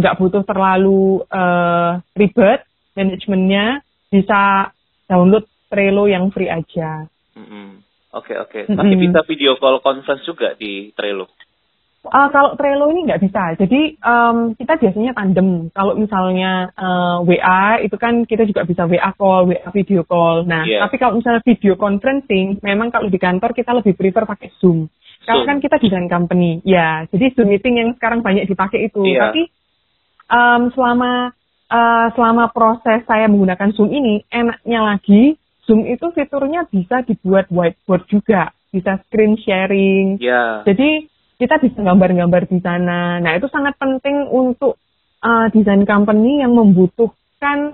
nggak 0.03 0.15
uh, 0.15 0.19
butuh 0.19 0.43
terlalu 0.43 1.23
uh, 1.31 2.03
ribet 2.11 2.67
manajemennya, 2.91 3.79
bisa 4.11 4.73
download 5.07 5.47
Trello 5.71 6.11
yang 6.11 6.27
free 6.35 6.51
aja. 6.51 7.07
Oke 7.07 7.39
mm 7.39 7.45
-hmm. 7.47 7.67
oke. 8.11 8.25
Okay, 8.27 8.37
okay. 8.43 8.61
Masih 8.67 8.83
mm 8.83 8.99
-hmm. 8.99 9.03
bisa 9.07 9.19
video 9.23 9.55
call 9.55 9.79
conference 9.79 10.27
juga 10.27 10.51
di 10.59 10.91
Trello. 10.91 11.31
Uh, 12.03 12.27
kalau 12.35 12.59
Trello 12.59 12.91
ini 12.91 13.07
nggak 13.07 13.23
bisa. 13.23 13.55
Jadi 13.55 13.95
um, 14.03 14.51
kita 14.59 14.75
biasanya 14.75 15.15
tandem. 15.15 15.71
Kalau 15.71 15.95
misalnya 15.95 16.67
uh, 16.75 17.23
eh, 17.23 17.39
WA 17.39 17.79
itu 17.79 17.95
kan 17.95 18.27
kita 18.27 18.43
juga 18.43 18.67
bisa 18.67 18.83
WA 18.83 19.15
call, 19.15 19.47
WA 19.47 19.69
video 19.71 20.03
call. 20.03 20.43
Nah, 20.43 20.67
yeah. 20.67 20.83
tapi 20.83 20.99
kalau 20.99 21.15
misalnya 21.15 21.39
video 21.47 21.79
conferencing, 21.79 22.59
memang 22.59 22.91
kalau 22.91 23.07
di 23.07 23.15
kantor 23.15 23.55
kita 23.55 23.71
lebih 23.71 23.95
prefer 23.95 24.27
pakai 24.27 24.51
Zoom. 24.59 24.91
Karena 25.23 25.47
kan 25.47 25.57
kita 25.63 25.79
desain 25.79 26.11
company, 26.11 26.59
ya. 26.67 27.07
Jadi 27.07 27.39
Zoom 27.39 27.47
meeting 27.47 27.79
yang 27.79 27.89
sekarang 27.95 28.19
banyak 28.19 28.51
dipakai 28.51 28.91
itu. 28.91 29.07
Yeah. 29.07 29.31
Tapi 29.31 29.41
um, 30.27 30.61
selama 30.75 31.31
uh, 31.71 32.07
selama 32.19 32.51
proses 32.51 33.07
saya 33.07 33.31
menggunakan 33.31 33.71
Zoom 33.79 33.95
ini, 33.95 34.27
enaknya 34.27 34.83
lagi 34.83 35.39
Zoom 35.63 35.87
itu 35.87 36.11
fiturnya 36.11 36.67
bisa 36.67 36.99
dibuat 37.07 37.47
whiteboard 37.47 38.03
juga, 38.11 38.51
bisa 38.75 38.99
screen 39.07 39.39
sharing. 39.39 40.19
Yeah. 40.19 40.67
Jadi 40.67 41.12
kita 41.37 41.59
bisa 41.61 41.79
gambar-gambar 41.81 42.45
di 42.47 42.59
sana. 42.61 43.17
Nah, 43.19 43.31
itu 43.35 43.49
sangat 43.49 43.77
penting 43.77 44.29
untuk 44.29 44.77
uh, 45.23 45.47
desain 45.49 45.83
company 45.87 46.43
yang 46.43 46.53
membutuhkan 46.53 47.73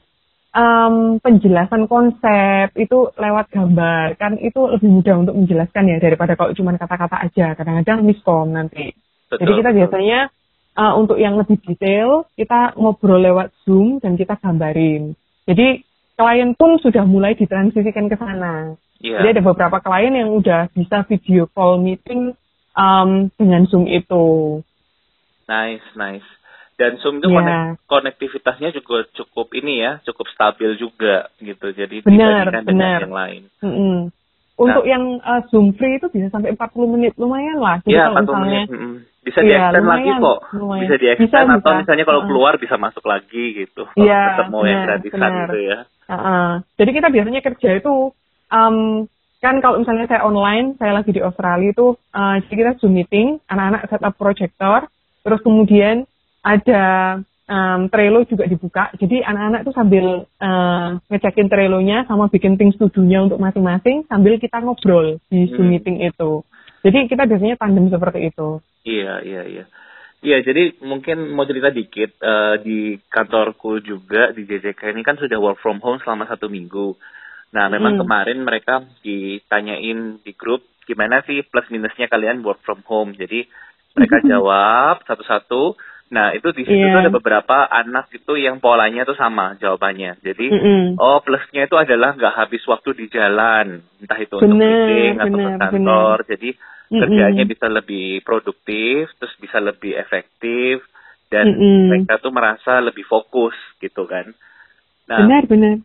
um, 0.53 1.19
penjelasan 1.19 1.85
konsep 1.89 2.73
itu 2.77 3.11
lewat 3.17 3.51
gambar. 3.51 4.15
Kan 4.15 4.39
itu 4.39 4.59
lebih 4.69 4.89
mudah 4.89 5.15
untuk 5.21 5.35
menjelaskan 5.35 5.91
ya 5.91 5.97
daripada 5.99 6.33
kalau 6.39 6.55
cuma 6.55 6.75
kata-kata 6.77 7.17
aja. 7.29 7.53
Kadang-kadang 7.57 8.05
miskom 8.05 8.53
nanti. 8.53 8.93
Betul, 9.29 9.45
Jadi 9.45 9.51
kita 9.61 9.69
biasanya 9.75 10.19
uh, 10.79 10.93
untuk 10.97 11.17
yang 11.21 11.37
lebih 11.37 11.57
detail, 11.61 12.25
kita 12.33 12.73
ngobrol 12.79 13.21
lewat 13.21 13.53
Zoom 13.65 14.01
dan 14.01 14.17
kita 14.17 14.39
gambarin. 14.41 15.13
Jadi 15.45 15.85
klien 16.17 16.51
pun 16.57 16.77
sudah 16.81 17.05
mulai 17.05 17.33
ditransisikan 17.37 18.09
ke 18.11 18.17
sana. 18.19 18.75
Yeah. 18.99 19.23
Jadi 19.23 19.39
ada 19.39 19.43
beberapa 19.47 19.79
klien 19.79 20.11
yang 20.11 20.35
udah 20.35 20.67
bisa 20.75 21.07
video 21.07 21.47
call 21.47 21.79
meeting 21.79 22.35
um, 22.79 23.09
dengan 23.35 23.67
Zoom 23.67 23.85
itu. 23.85 24.59
Nice, 25.45 25.83
nice. 25.93 26.23
Dan 26.79 26.95
Zoom 27.03 27.19
itu 27.19 27.27
Iya. 27.27 27.35
konek- 27.35 27.75
konektivitasnya 27.85 28.71
juga 28.71 29.03
cukup 29.11 29.51
ini 29.51 29.83
ya, 29.83 29.99
cukup 30.07 30.31
stabil 30.31 30.79
juga 30.79 31.27
gitu. 31.37 31.75
Jadi 31.75 31.99
Benar, 32.01 32.47
dibandingkan 32.47 32.63
dengan 32.63 32.71
benar. 32.71 32.99
yang 33.03 33.15
lain. 33.15 33.41
Mm-mm. 33.59 33.95
Untuk 34.55 34.83
yang 34.83 35.03
uh, 35.19 35.39
Zoom 35.47 35.71
free 35.71 35.99
itu 35.99 36.07
bisa 36.07 36.27
sampai 36.29 36.51
40 36.51 36.87
menit 36.89 37.15
lumayan 37.15 37.59
lah. 37.59 37.79
Iya, 37.83 38.11
kalau 38.11 38.15
40 38.15 38.23
misalnya 38.23 38.47
menit. 38.47 38.67
mm-mm. 38.71 38.95
Bisa 39.19 39.39
Iya, 39.43 39.47
di-extend 39.51 39.85
lagi 39.85 40.09
lumayan, 40.09 40.23
kok. 40.23 40.39
lumayan. 40.55 40.81
Bisa 40.87 40.95
di-extend 40.95 41.27
Bisa, 41.27 41.57
atau 41.59 41.71
bisa. 41.71 41.79
misalnya 41.83 42.05
kalau 42.07 42.21
keluar 42.23 42.53
bisa 42.55 42.75
masuk 42.75 43.03
lagi 43.03 43.45
gitu. 43.57 43.83
Kalau 43.85 43.99
Iya, 43.99 44.21
ketemu 44.33 44.59
yang 44.63 44.79
benar, 44.79 44.87
gratisan 44.87 45.31
gitu 45.43 45.57
ya. 45.59 45.77
Uh-uh. 46.09 46.49
Jadi 46.79 46.91
kita 46.95 47.07
biasanya 47.11 47.41
kerja 47.43 47.69
itu 47.75 47.93
um, 48.49 48.77
kan 49.39 49.63
kalau 49.63 49.79
misalnya 49.79 50.05
saya 50.11 50.27
online, 50.27 50.75
saya 50.75 50.91
lagi 50.91 51.15
di 51.15 51.23
Australia 51.23 51.71
itu 51.71 51.95
uh, 51.95 52.35
jadi 52.47 52.55
kita 52.55 52.71
Zoom 52.83 52.99
meeting, 52.99 53.39
anak-anak 53.47 53.87
setup 53.87 54.13
projector, 54.19 54.91
terus 55.23 55.39
kemudian 55.43 56.03
ada 56.43 56.83
um, 57.49 57.87
Trello 57.87 58.23
juga 58.27 58.45
dibuka. 58.45 58.91
Jadi 58.99 59.23
anak-anak 59.23 59.63
tuh 59.65 59.73
sambil 59.73 60.27
uh, 60.27 60.89
ngecekin 61.07 61.47
Trello-nya 61.47 62.05
sama 62.05 62.27
bikin 62.27 62.59
things 62.59 62.77
to 62.77 62.91
do-nya 62.91 63.25
untuk 63.25 63.41
masing-masing 63.41 64.05
sambil 64.11 64.35
kita 64.37 64.61
ngobrol 64.61 65.17
di 65.31 65.49
Zoom 65.49 65.67
Hmm. 65.67 65.71
meeting 65.75 65.97
itu. 66.03 66.45
Jadi 66.79 67.11
kita 67.11 67.27
biasanya 67.27 67.59
tandem 67.59 67.91
seperti 67.91 68.31
itu. 68.31 68.63
Iya, 68.87 69.19
iya, 69.23 69.43
iya. 69.43 69.65
Iya, 70.19 70.43
jadi 70.43 70.75
mungkin 70.83 71.31
mau 71.31 71.47
cerita 71.47 71.71
dikit 71.71 72.11
eh, 72.19 72.55
di 72.59 72.79
kantorku 73.07 73.79
juga 73.79 74.35
di 74.35 74.43
JJK 74.43 74.91
ini 74.91 75.03
kan 75.03 75.15
sudah 75.15 75.39
work 75.39 75.63
from 75.63 75.79
home 75.79 75.99
selama 76.03 76.27
satu 76.27 76.51
minggu. 76.51 76.95
Nah, 77.49 77.65
memang 77.67 77.97
Hmm. 77.97 78.01
kemarin 78.05 78.39
mereka 78.45 78.85
ditanyain 79.01 80.21
di 80.21 80.31
grup 80.37 80.61
gimana 80.85 81.21
sih 81.25 81.41
plus 81.45 81.69
minusnya 81.69 82.09
kalian 82.09 82.41
work 82.45 82.61
from 82.61 82.81
home. 82.85 83.13
Jadi 83.17 83.45
mereka 83.97 84.21
jawab 84.31 85.01
satu-satu. 85.05 85.73
Nah, 86.09 86.33
itu 86.33 86.49
di 86.53 86.65
situ 86.65 86.73
Iya. 86.73 86.89
tuh 86.89 87.01
ada 87.05 87.11
beberapa 87.13 87.69
anak 87.69 88.09
itu 88.13 88.33
yang 88.37 88.57
polanya 88.57 89.05
tuh 89.05 89.13
sama 89.13 89.53
jawabannya. 89.61 90.17
Jadi 90.25 90.45
Mm-mm. 90.49 90.97
Oh, 90.99 91.23
plusnya 91.23 91.63
itu 91.63 91.79
adalah 91.79 92.11
nggak 92.17 92.35
habis 92.35 92.59
waktu 92.67 92.91
di 92.91 93.05
jalan, 93.07 93.79
entah 94.03 94.19
itu 94.19 94.35
untuk 94.35 94.51
Bener, 94.51 94.67
meeting 94.67 95.13
atau 95.21 95.37
ke 95.37 95.39
bener, 95.39 95.59
kantor. 95.63 96.17
Jadi 96.27 96.49
Mm-mm. 96.91 96.99
kerjanya 97.07 97.43
bisa 97.47 97.65
lebih 97.71 98.19
produktif, 98.25 99.07
terus 99.15 99.31
bisa 99.39 99.63
lebih 99.63 99.95
efektif, 99.95 100.83
dan 101.31 101.45
Mm-mm. 101.55 101.87
mereka 101.87 102.19
tuh 102.19 102.33
merasa 102.35 102.83
lebih 102.83 103.05
fokus 103.07 103.55
gitu 103.79 104.03
kan. 104.09 104.33
Nah, 105.07 105.23
Benar, 105.23 105.43
benar. 105.47 105.75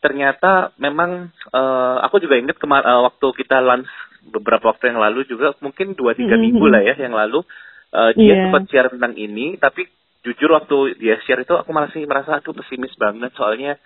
Ternyata 0.00 0.72
memang 0.80 1.28
eh, 1.52 1.96
aku 2.02 2.18
juga 2.18 2.40
ingat 2.40 2.56
kemar 2.56 2.82
eh, 2.82 3.00
waktu 3.04 3.26
kita 3.36 3.60
lunch 3.60 3.88
beberapa 4.32 4.72
waktu 4.72 4.92
yang 4.92 5.00
lalu 5.00 5.24
juga 5.28 5.52
mungkin 5.60 5.92
dua 5.96 6.16
tiga 6.16 6.36
Mm-mm. 6.36 6.44
minggu 6.50 6.66
lah 6.68 6.82
ya 6.84 6.94
yang 6.96 7.12
lalu 7.14 7.44
eh, 7.92 8.10
dia 8.16 8.34
Iya. 8.34 8.36
sempat 8.48 8.62
share 8.72 8.88
tentang 8.92 9.14
ini 9.16 9.60
tapi 9.60 9.84
jujur 10.20 10.52
waktu 10.52 11.00
dia 11.00 11.16
share 11.24 11.44
itu 11.44 11.56
aku 11.56 11.72
masih 11.72 12.04
merasa 12.04 12.40
aduh 12.40 12.52
pesimis 12.52 12.92
banget 12.96 13.32
soalnya 13.36 13.76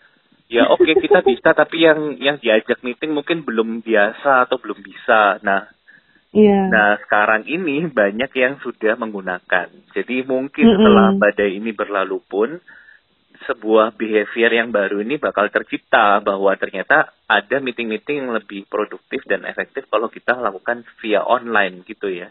ya 0.50 0.66
oke 0.74 0.86
kita 0.86 1.22
bisa 1.22 1.50
tapi 1.54 1.82
yang 1.82 2.18
yang 2.18 2.36
diajak 2.38 2.82
meeting 2.82 3.14
mungkin 3.14 3.42
belum 3.42 3.82
biasa 3.82 4.46
atau 4.48 4.58
belum 4.62 4.80
bisa 4.82 5.38
nah 5.42 5.66
Iya. 6.34 6.66
nah 6.66 6.98
sekarang 7.06 7.46
ini 7.46 7.86
banyak 7.94 8.26
yang 8.34 8.58
sudah 8.58 8.98
menggunakan 8.98 9.70
jadi 9.94 10.26
mungkin 10.26 10.66
Mm-mm. 10.66 10.74
setelah 10.82 11.06
badai 11.14 11.62
ini 11.62 11.70
berlalu 11.70 12.18
pun 12.26 12.58
sebuah 13.44 13.96
behavior 13.96 14.50
yang 14.52 14.68
baru 14.74 15.00
ini 15.04 15.20
bakal 15.20 15.48
tercipta 15.48 16.20
bahwa 16.20 16.52
ternyata 16.56 17.12
ada 17.28 17.56
meeting-meeting 17.60 18.24
yang 18.24 18.32
lebih 18.36 18.68
produktif 18.68 19.24
dan 19.24 19.44
efektif 19.48 19.88
kalau 19.88 20.08
kita 20.08 20.36
lakukan 20.36 20.84
via 21.00 21.24
online 21.24 21.84
gitu 21.84 22.08
ya. 22.10 22.28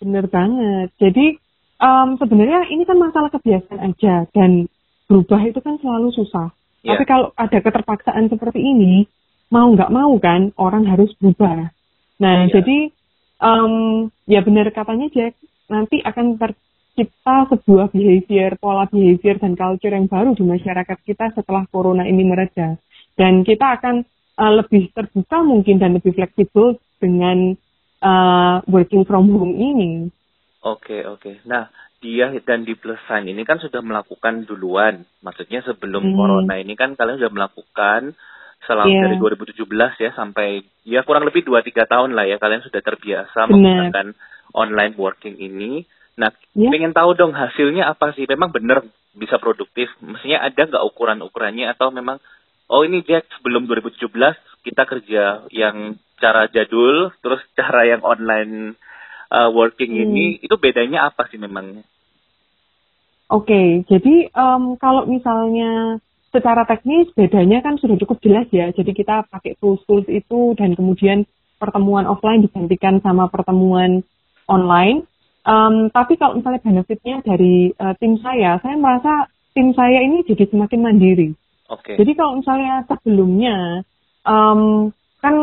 Bener 0.00 0.28
banget. 0.28 0.92
Jadi 1.00 1.36
em, 1.80 2.08
sebenarnya 2.20 2.68
ini 2.72 2.84
kan 2.84 2.98
masalah 3.00 3.32
kebiasaan 3.32 3.80
aja 3.92 4.28
dan 4.32 4.68
berubah 5.08 5.40
itu 5.44 5.60
kan 5.60 5.80
selalu 5.80 6.12
susah. 6.12 6.52
Iya. 6.84 6.96
Tapi 6.96 7.04
kalau 7.08 7.28
ada 7.34 7.58
keterpaksaan 7.58 8.30
seperti 8.30 8.60
ini, 8.60 9.08
mau 9.48 9.68
nggak 9.72 9.92
mau 9.92 10.12
kan 10.20 10.52
orang 10.60 10.84
harus 10.86 11.10
berubah. 11.18 11.72
Nah 12.20 12.36
Iya. 12.46 12.60
jadi 12.60 12.78
em, 13.42 13.74
ya 14.28 14.40
benar 14.44 14.68
katanya 14.72 15.08
Jack, 15.12 15.36
nanti 15.68 16.00
akan 16.02 16.38
tercipta 16.96 17.44
sebuah 17.52 17.92
behavior, 17.92 18.56
pola 18.56 18.88
behavior 18.88 19.36
dan 19.36 19.52
culture 19.52 19.92
yang 19.92 20.08
baru 20.08 20.32
di 20.32 20.48
masyarakat 20.48 20.98
kita 21.04 21.36
setelah 21.36 21.68
corona 21.68 22.08
ini 22.08 22.24
mereda. 22.24 22.80
Dan 23.12 23.44
kita 23.44 23.76
akan 23.76 24.00
eh, 24.40 24.52
lebih 24.56 24.96
terbuka 24.96 25.44
mungkin 25.44 25.76
dan 25.76 25.92
lebih 26.00 26.16
fleksibel 26.16 26.80
dengan 26.96 27.52
uh, 28.00 28.64
working 28.72 29.04
from 29.04 29.28
home 29.28 29.52
ini. 29.52 30.08
Oke, 30.64 31.04
oke. 31.04 31.44
Nah, 31.44 31.68
dia 32.00 32.32
dan 32.40 32.64
di 32.64 32.72
Plus 32.72 32.96
Sign 33.04 33.28
ini 33.28 33.44
kan 33.44 33.60
sudah 33.60 33.84
melakukan 33.84 34.48
duluan. 34.48 35.04
Maksudnya 35.20 35.60
sebelum 35.68 36.00
Hmm. 36.00 36.16
corona 36.16 36.56
ini 36.56 36.72
kan 36.72 36.96
kalian 36.96 37.20
sudah 37.20 37.32
melakukan 37.36 38.16
selama 38.64 38.88
Iya. 38.88 39.02
dari 39.04 39.16
2017 39.20 39.92
ya 40.00 40.10
sampai 40.16 40.64
ya 40.88 41.04
kurang 41.04 41.28
lebih 41.28 41.44
2-3 41.44 41.84
tahun 41.84 42.16
lah 42.16 42.24
ya 42.24 42.40
kalian 42.40 42.64
sudah 42.64 42.80
terbiasa 42.80 43.36
Benar. 43.44 43.52
menggunakan 43.52 44.06
online 44.56 44.96
working 44.96 45.36
ini. 45.36 45.84
Nah, 46.16 46.32
Ya. 46.56 46.72
pengen 46.72 46.96
tahu 46.96 47.12
dong 47.12 47.36
hasilnya 47.36 47.92
apa 47.92 48.16
sih? 48.16 48.24
Memang 48.24 48.48
benar 48.48 48.80
bisa 49.12 49.36
produktif? 49.36 49.92
Maksudnya 50.00 50.40
ada 50.40 50.62
nggak 50.64 50.84
ukuran-ukurannya 50.92 51.68
atau 51.76 51.92
memang 51.92 52.16
oh 52.72 52.82
ini 52.82 53.04
Jack 53.04 53.28
sebelum 53.36 53.68
2017 53.68 54.36
kita 54.64 54.82
kerja 54.88 55.46
yang 55.52 56.00
cara 56.16 56.48
jadul 56.48 57.12
terus 57.20 57.44
cara 57.58 57.84
yang 57.84 58.00
online 58.00 58.74
uh, 59.28 59.52
working 59.52 59.92
Hmm. 59.92 60.02
ini 60.08 60.24
itu 60.40 60.56
bedanya 60.56 61.12
apa 61.12 61.28
sih 61.28 61.36
memangnya? 61.36 61.84
Oke, 63.26 63.82
jadi 63.90 64.30
em, 64.30 64.62
kalau 64.78 65.02
misalnya 65.10 65.98
secara 66.30 66.62
teknis 66.62 67.10
bedanya 67.10 67.58
kan 67.58 67.74
sudah 67.74 67.98
cukup 67.98 68.22
jelas 68.22 68.46
ya. 68.54 68.70
Jadi 68.70 68.94
kita 68.94 69.26
pakai 69.26 69.58
tools-tools 69.58 70.06
itu 70.06 70.54
dan 70.54 70.78
kemudian 70.78 71.26
pertemuan 71.58 72.06
offline 72.06 72.46
digantikan 72.46 73.02
sama 73.02 73.26
pertemuan 73.26 74.06
online. 74.46 75.10
Em, 75.46 75.94
tapi 75.94 76.18
kalau 76.18 76.42
misalnya 76.42 76.58
benefitnya 76.58 77.22
dari 77.22 77.70
eh, 77.70 77.94
tim 78.02 78.18
saya, 78.18 78.58
saya 78.58 78.74
merasa 78.74 79.30
tim 79.54 79.70
saya 79.78 80.02
ini 80.02 80.26
jadi 80.26 80.50
semakin 80.50 80.80
mandiri. 80.82 81.30
Oke. 81.70 81.94
Jadi 81.94 82.12
kalau 82.18 82.42
misalnya 82.42 82.82
sebelumnya 82.90 83.86
em, 84.26 84.90
kan 85.22 85.34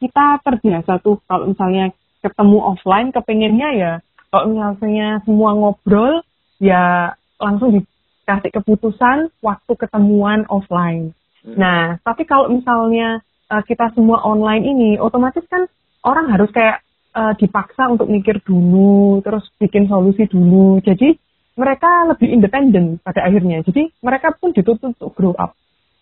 kita 0.00 0.40
terbiasa 0.40 1.04
tuh 1.04 1.20
kalau 1.28 1.52
misalnya 1.52 1.92
ketemu 2.24 2.58
offline 2.60 3.12
kepengennya 3.12 3.68
ya 3.76 3.92
kalau 4.32 4.52
misalnya 4.52 5.20
semua 5.28 5.52
ngobrol 5.56 6.24
ya 6.62 7.12
langsung 7.36 7.76
dikasih 7.76 8.50
keputusan 8.60 9.32
waktu 9.44 9.72
ketemuan 9.76 10.46
offline. 10.48 11.12
Hmm. 11.44 11.56
Nah, 11.56 11.82
tapi 12.00 12.24
kalau 12.24 12.48
misalnya 12.48 13.20
eh, 13.52 13.62
kita 13.68 13.92
semua 13.92 14.24
online 14.24 14.64
ini 14.64 14.90
otomatis 14.96 15.44
kan 15.50 15.68
orang 16.06 16.32
harus 16.32 16.48
kayak 16.54 16.80
eh, 17.14 17.34
dipaksa 17.38 17.90
untuk 17.90 18.06
mikir 18.06 18.42
dulu, 18.42 19.20
terus 19.24 19.46
bikin 19.58 19.86
solusi 19.86 20.26
dulu. 20.30 20.78
Jadi 20.82 21.16
mereka 21.58 22.08
lebih 22.08 22.28
independen 22.30 22.96
pada 23.02 23.26
akhirnya. 23.26 23.60
Jadi 23.66 23.90
mereka 24.00 24.32
pun 24.32 24.54
dituntut 24.56 24.96
untuk 24.96 25.12
grow 25.12 25.34
up. 25.36 25.52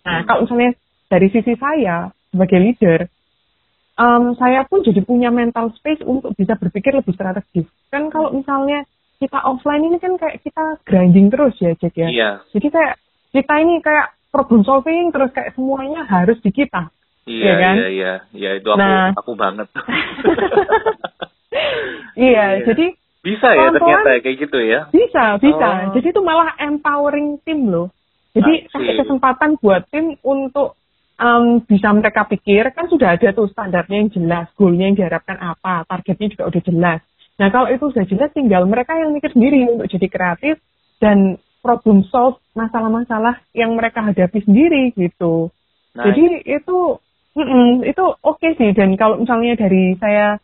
Nah, 0.06 0.22
kalau 0.24 0.46
misalnya 0.46 0.78
dari 1.10 1.28
sisi 1.34 1.58
saya 1.58 2.08
sebagai 2.30 2.58
leader, 2.62 3.10
em, 3.98 4.24
saya 4.38 4.62
pun 4.68 4.86
jadi 4.86 5.02
punya 5.02 5.28
mental 5.34 5.74
space 5.74 6.04
untuk 6.06 6.32
bisa 6.38 6.54
berpikir 6.54 6.94
lebih 6.94 7.12
strategis. 7.16 7.66
Kan 7.90 8.08
kalau 8.08 8.32
misalnya 8.32 8.86
kita 9.18 9.38
offline 9.42 9.82
ini 9.82 9.98
kan 9.98 10.14
kayak 10.14 10.38
kita 10.46 10.78
grinding 10.86 11.28
terus 11.28 11.58
ya, 11.58 11.74
Jack 11.74 11.98
ya. 11.98 12.08
Iya, 12.08 12.30
Jadi 12.54 12.68
kayak 12.70 12.94
kita 13.34 13.54
ini 13.58 13.82
kayak 13.82 14.14
problem 14.30 14.62
solving 14.62 15.10
terus 15.10 15.34
kayak 15.34 15.52
semuanya 15.58 16.06
harus 16.06 16.38
di 16.38 16.54
kita. 16.54 16.92
Iya, 17.28 17.44
Iya 17.44 17.54
kan? 17.60 17.74
iya, 17.76 17.88
iya, 17.88 18.12
iya, 18.32 18.50
itu 18.56 18.68
aku 18.68 18.80
Nah. 18.80 19.08
aku 19.14 19.32
banget. 19.36 19.68
iya, 22.16 22.46
Iya. 22.58 22.64
jadi 22.66 22.86
Bisa 23.18 23.48
ya 23.50 23.68
ternyata 23.74 24.08
kayak 24.22 24.36
gitu 24.40 24.58
ya. 24.62 24.80
bisa, 24.88 25.36
bisa. 25.42 25.68
Oh. 25.90 25.92
Jadi 25.98 26.06
itu 26.14 26.22
malah 26.22 26.54
empowering 26.56 27.42
tim 27.42 27.68
loh. 27.68 27.90
Jadi 28.32 28.64
Asik. 28.64 28.72
kasih 28.72 28.94
kesempatan 29.04 29.50
buat 29.58 29.82
tim 29.90 30.14
untuk 30.22 30.78
em, 31.18 31.58
bisa 31.66 31.90
mereka 31.90 32.24
pikir 32.30 32.70
kan 32.72 32.86
sudah 32.86 33.18
ada 33.18 33.34
tuh 33.34 33.50
standarnya 33.50 34.06
yang 34.06 34.10
jelas, 34.14 34.46
goalnya 34.54 34.86
yang 34.88 34.96
diharapkan 34.96 35.34
apa, 35.34 35.82
targetnya 35.90 36.30
juga 36.30 36.46
udah 36.46 36.62
jelas. 36.62 37.00
Nah 37.42 37.48
kalau 37.50 37.68
itu 37.68 37.84
sudah 37.90 38.06
jelas, 38.06 38.30
tinggal 38.30 38.62
mereka 38.70 38.94
yang 38.94 39.10
mikir 39.10 39.34
sendiri 39.34 39.66
untuk 39.66 39.90
jadi 39.90 40.06
kreatif 40.06 40.56
dan 41.02 41.36
problem 41.58 42.06
solve 42.06 42.38
masalah-masalah 42.54 43.42
yang 43.50 43.74
mereka 43.74 43.98
hadapi 44.00 44.46
sendiri 44.46 44.94
gitu. 44.94 45.50
Nah, 45.98 46.06
Jadi 46.06 46.46
itu 46.46 46.78
mm-mm, 47.38 47.86
itu 47.86 48.04
oke 48.26 48.48
sih 48.58 48.74
dan 48.74 48.98
kalau 48.98 49.22
misalnya 49.22 49.54
dari 49.54 49.94
saya 50.02 50.42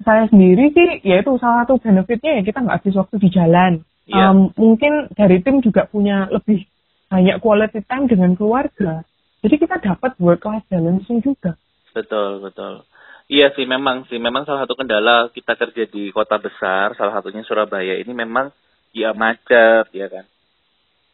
saya 0.00 0.24
sendiri 0.30 0.72
sih 0.72 0.88
ya 1.04 1.20
itu 1.20 1.36
salah 1.36 1.66
satu 1.66 1.82
benefitnya 1.82 2.40
ya 2.40 2.42
kita 2.46 2.64
nggak 2.64 2.76
habis 2.80 2.96
waktu 2.96 3.16
di 3.20 3.28
jalan. 3.28 3.72
Iya. 4.08 4.32
Um, 4.32 4.38
mungkin 4.56 5.12
dari 5.12 5.44
tim 5.44 5.60
juga 5.60 5.84
punya 5.84 6.32
lebih 6.32 6.64
banyak 7.12 7.36
quality 7.44 7.84
time 7.84 8.08
dengan 8.08 8.32
keluarga. 8.32 9.04
Jadi 9.44 9.54
kita 9.60 9.76
dapat 9.78 10.16
work 10.16 10.42
life 10.48 10.66
balance 10.72 11.06
juga. 11.20 11.54
betul, 11.92 12.40
betul. 12.40 12.86
Iya 13.28 13.52
sih 13.52 13.68
memang 13.68 14.08
sih 14.08 14.16
memang 14.16 14.48
salah 14.48 14.64
satu 14.64 14.72
kendala 14.72 15.28
kita 15.28 15.52
kerja 15.52 15.84
di 15.84 16.08
kota 16.16 16.40
besar 16.40 16.96
salah 16.96 17.20
satunya 17.20 17.44
Surabaya 17.44 18.00
ini 18.00 18.16
memang 18.16 18.48
ya 18.96 19.12
macet 19.12 19.92
ya 19.92 20.08
kan. 20.08 20.24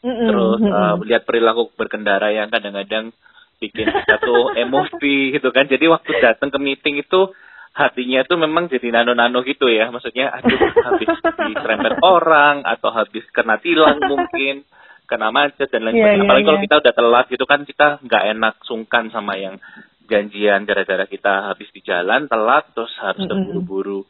Mm-mm, 0.04 0.28
Terus 0.30 0.60
mm-mm. 0.62 0.70
uh, 0.70 0.94
lihat 1.02 1.26
perilaku 1.26 1.74
berkendara 1.74 2.30
yang 2.30 2.52
kadang-kadang 2.54 3.10
bikin 3.58 3.88
tuh 4.06 4.54
emosi 4.56 5.34
gitu 5.36 5.48
kan. 5.50 5.66
Jadi 5.66 5.86
waktu 5.90 6.10
datang 6.22 6.50
ke 6.50 6.58
meeting 6.58 7.00
itu 7.02 7.30
hatinya 7.74 8.22
tuh 8.22 8.38
memang 8.38 8.70
jadi 8.70 8.90
nano-nano 8.94 9.42
gitu 9.42 9.66
ya. 9.70 9.90
Maksudnya 9.90 10.30
aduh 10.40 10.58
habis 10.86 11.08
diserempet 11.50 11.98
orang 12.02 12.62
atau 12.62 12.90
habis 12.94 13.26
kena 13.34 13.58
tilang 13.58 13.98
mungkin 14.02 14.62
kena 15.04 15.28
macet 15.28 15.68
dan 15.68 15.84
lain 15.84 15.94
Iya, 15.94 16.00
sebagainya. 16.00 16.16
iya, 16.16 16.24
Apalagi 16.24 16.44
kalau 16.46 16.58
iya. 16.58 16.66
kita 16.66 16.76
udah 16.80 16.94
telat 16.96 17.26
gitu 17.28 17.44
kan 17.44 17.60
kita 17.68 17.86
nggak 18.00 18.24
enak 18.36 18.54
sungkan 18.64 19.04
sama 19.12 19.36
yang 19.36 19.60
janjian 20.04 20.68
gara-gara 20.68 21.04
kita 21.08 21.52
habis 21.52 21.68
di 21.72 21.80
jalan 21.80 22.28
telat 22.28 22.68
terus 22.72 22.92
harus 23.00 23.24
terburu-buru. 23.24 24.04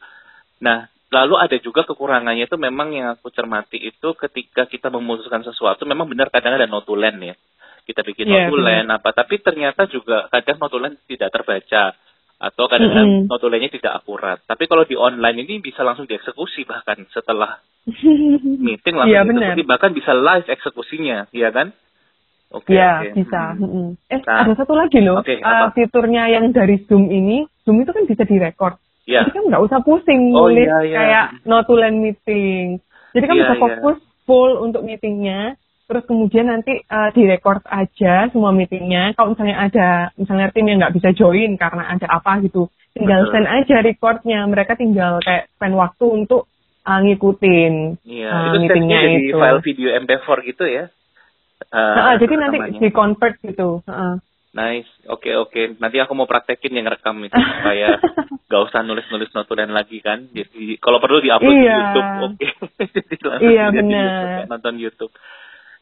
Nah, 0.63 0.87
lalu 1.11 1.35
ada 1.39 1.57
juga 1.59 1.87
kekurangannya 1.87 2.47
itu 2.47 2.57
memang 2.59 2.91
yang 2.91 3.07
aku 3.15 3.31
cermati 3.31 3.79
itu 3.79 4.11
ketika 4.15 4.67
kita 4.67 4.91
memutuskan 4.91 5.43
sesuatu 5.43 5.87
memang 5.87 6.07
benar 6.11 6.27
kadang 6.31 6.59
ada 6.59 6.67
notulen 6.67 7.15
ya. 7.23 7.35
Kita 7.85 8.01
bikin 8.01 8.25
Iya, 8.25 8.49
notulen 8.49 8.89
apa 8.89 9.13
tapi 9.13 9.37
ternyata 9.37 9.85
juga 9.85 10.25
kadang 10.27 10.57
notulen 10.57 10.97
tidak 11.05 11.29
terbaca 11.29 11.93
atau 12.35 12.63
kadang-kadang 12.65 13.07
Mm-mm. 13.23 13.29
notulennya 13.29 13.69
tidak 13.69 13.93
akurat. 13.95 14.41
Tapi 14.41 14.65
kalau 14.65 14.83
di 14.83 14.97
online 14.97 15.39
ini 15.39 15.61
bisa 15.61 15.81
langsung 15.81 16.03
dieksekusi 16.03 16.65
bahkan 16.65 17.05
setelah 17.07 17.61
meeting 18.59 18.95
langsung 18.95 19.13
Iya, 19.13 19.21
benar. 19.23 19.53
dieksekusi 19.53 19.63
bahkan 19.63 19.91
bisa 19.93 20.11
live 20.11 20.47
eksekusinya, 20.47 21.29
ya 21.31 21.49
kan? 21.49 21.71
Oke. 22.51 22.73
Iya, 22.73 22.91
oke. 23.05 23.09
bisa. 23.15 23.41
Hmm. 23.53 23.89
Eh, 24.07 24.19
Nah. 24.19 24.43
ada 24.43 24.53
satu 24.55 24.73
lagi 24.73 24.99
loh. 24.99 25.19
Oke, 25.19 25.35
Eh, 25.35 25.41
apa? 25.41 25.73
fiturnya 25.73 26.25
yang 26.27 26.49
dari 26.49 26.81
Zoom 26.85 27.07
ini, 27.07 27.45
Zoom 27.61 27.79
itu 27.79 27.91
kan 27.91 28.03
bisa 28.03 28.23
direkord. 28.23 28.77
Ya. 29.05 29.21
Jadi 29.21 29.31
kan 29.31 29.43
nggak 29.45 29.63
usah 29.63 29.79
pusing 29.79 30.33
Oh, 30.33 30.49
nulis 30.49 30.65
iya, 30.65 30.77
iya. 30.81 30.97
kayak 30.97 31.25
notulen 31.45 32.01
meeting. 32.01 32.81
Jadi 33.13 33.25
kan 33.25 33.35
Iya, 33.35 33.41
bisa 33.43 33.53
iya. 33.53 33.61
fokus 33.61 33.97
full 34.25 34.51
untuk 34.59 34.81
meetingnya. 34.81 35.53
Terus 35.85 36.03
kemudian 36.03 36.47
nanti 36.47 36.73
eh, 36.79 37.09
direcord 37.11 37.61
aja 37.63 38.25
semua 38.29 38.49
meetingnya. 38.49 39.13
Kalau 39.13 39.31
misalnya 39.31 39.57
ada, 39.61 39.87
misalnya 40.15 40.49
tim 40.49 40.65
yang 40.65 40.77
nggak 40.79 40.93
bisa 40.93 41.09
join 41.11 41.53
karena 41.55 41.85
ada 41.87 42.09
apa 42.09 42.41
gitu, 42.41 42.65
tinggal 42.91 43.23
Betul. 43.23 43.31
send 43.31 43.47
aja 43.47 43.75
recordnya. 43.79 44.39
Mereka 44.43 44.73
tinggal 44.75 45.21
kayak 45.21 45.45
spend 45.51 45.75
waktu 45.75 46.05
untuk 46.07 46.49
eh, 46.81 46.99
ngikutin 47.01 47.73
Iya, 48.01 48.29
eh, 48.29 48.43
itu 48.43 48.57
meetingnya 48.59 48.99
jadi 48.99 49.19
itu. 49.23 49.37
file 49.37 49.61
video 49.61 49.89
MP4 49.95 50.27
gitu 50.43 50.65
ya. 50.65 50.85
Eh, 51.65 51.95
Nah, 51.95 52.17
jadi 52.17 52.33
nanti 52.35 52.57
di 52.77 52.89
convert 52.89 53.37
gitu. 53.39 53.85
Heeh. 53.85 54.13
Nice, 54.55 54.87
oke 55.05 55.27
oke. 55.37 55.75
Nanti 55.77 55.99
aku 55.99 56.15
mau 56.15 56.23
praktekin 56.25 56.71
yang 56.71 56.87
rekam 56.87 57.19
itu 57.19 57.35
supaya 57.59 57.99
gak 58.45 58.61
usah 58.65 58.81
nulis-nulis 58.81 59.27
notulen 59.31 59.69
lagi 59.69 59.99
kan. 59.99 60.31
Jadi 60.31 60.79
kalau 60.79 60.97
perlu 60.97 61.19
diupload 61.19 61.51
di 61.51 61.59
Iya. 61.61 61.75
YouTube, 61.75 62.09
oke. 62.23 62.47
Langsung 63.29 63.51
Iya, 63.51 63.65
di 63.67 63.77
benar. 63.77 64.47
Nonton 64.47 64.75
YouTube. 64.79 65.11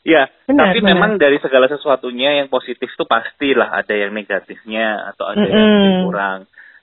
Ya, 0.04 0.28
Benar, 0.52 0.76
tapi 0.76 0.84
benar. 0.84 0.90
memang 0.92 1.12
dari 1.16 1.40
segala 1.40 1.72
sesuatunya 1.72 2.44
yang 2.44 2.52
positif 2.52 2.92
tuh 3.00 3.08
pastilah 3.08 3.72
ada 3.72 3.96
yang 3.96 4.12
negatifnya 4.12 5.16
atau 5.16 5.32
ada 5.32 5.48
yang 5.48 5.56
Mm-mm. 5.56 6.04
kurang. 6.04 6.40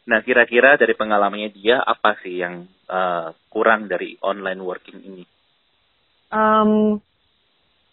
Nah, 0.09 0.25
kira-kira 0.25 0.81
dari 0.81 0.97
pengalamannya 0.97 1.53
dia 1.53 1.85
apa 1.85 2.17
sih 2.25 2.41
yang 2.41 2.65
eh, 2.89 3.29
kurang 3.53 3.93
dari 3.93 4.17
online 4.25 4.65
working 4.65 5.05
ini? 5.05 5.25
Em, 6.33 6.97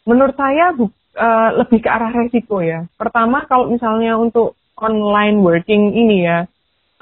menurut 0.07 0.35
saya 0.39 0.71
bu- 0.71 0.95
eh, 1.19 1.49
lebih 1.59 1.83
ke 1.83 1.89
arah 1.91 2.15
resiko 2.15 2.63
ya. 2.63 2.87
Pertama 2.95 3.43
kalau 3.51 3.67
misalnya 3.67 4.15
untuk 4.15 4.55
online 4.79 5.43
working 5.43 5.91
ini 5.91 6.23
ya, 6.23 6.47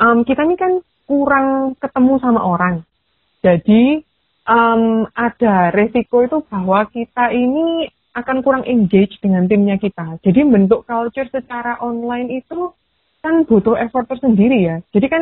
em, 0.02 0.26
kita 0.26 0.50
ini 0.50 0.58
kan 0.58 0.82
kurang 1.06 1.78
ketemu 1.78 2.18
sama 2.18 2.42
orang. 2.42 2.82
Jadi 3.46 4.02
em, 4.50 4.82
ada 5.14 5.70
resiko 5.70 6.26
itu 6.26 6.42
bahwa 6.50 6.90
kita 6.90 7.30
ini 7.30 7.94
akan 8.16 8.40
kurang 8.42 8.64
engage 8.64 9.20
dengan 9.20 9.46
timnya 9.52 9.76
kita. 9.76 10.18
Jadi 10.24 10.48
bentuk 10.48 10.88
culture 10.88 11.28
secara 11.28 11.76
online 11.84 12.32
itu 12.32 12.72
kan 13.20 13.44
butuh 13.44 13.76
effort 13.76 14.08
tersendiri 14.08 14.64
ya. 14.64 14.78
Jadi 14.96 15.08
kan 15.12 15.22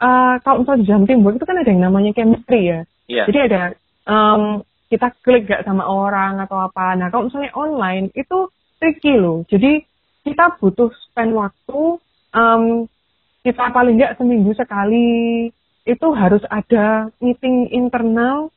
eh, 0.00 0.34
kalau 0.40 0.64
misalnya 0.64 0.80
di 0.80 0.88
dalam 0.88 1.04
teamwork 1.04 1.36
itu 1.36 1.46
kan 1.46 1.60
ada 1.60 1.68
yang 1.68 1.84
namanya 1.84 2.10
chemistry 2.16 2.72
ya. 2.72 2.80
Iya. 3.10 3.24
Jadi 3.28 3.38
ada 3.50 3.62
em, 4.08 4.42
kita 4.88 5.08
klik 5.20 5.46
gak 5.52 5.68
sama 5.68 5.84
orang 5.84 6.40
atau 6.40 6.64
apa. 6.64 6.96
Nah 6.96 7.12
kalau 7.12 7.28
misalnya 7.28 7.52
online 7.52 8.08
itu 8.16 8.48
tricky 8.80 9.20
loh. 9.20 9.44
Jadi 9.44 9.84
kita 10.24 10.56
butuh 10.56 10.88
spend 11.06 11.36
waktu. 11.36 12.00
em, 12.30 12.86
kita 13.40 13.72
paling 13.72 13.96
nggak 13.96 14.20
seminggu 14.20 14.52
sekali 14.52 15.48
itu 15.88 16.06
harus 16.12 16.44
ada 16.52 17.08
meeting 17.24 17.72
internal 17.72 18.48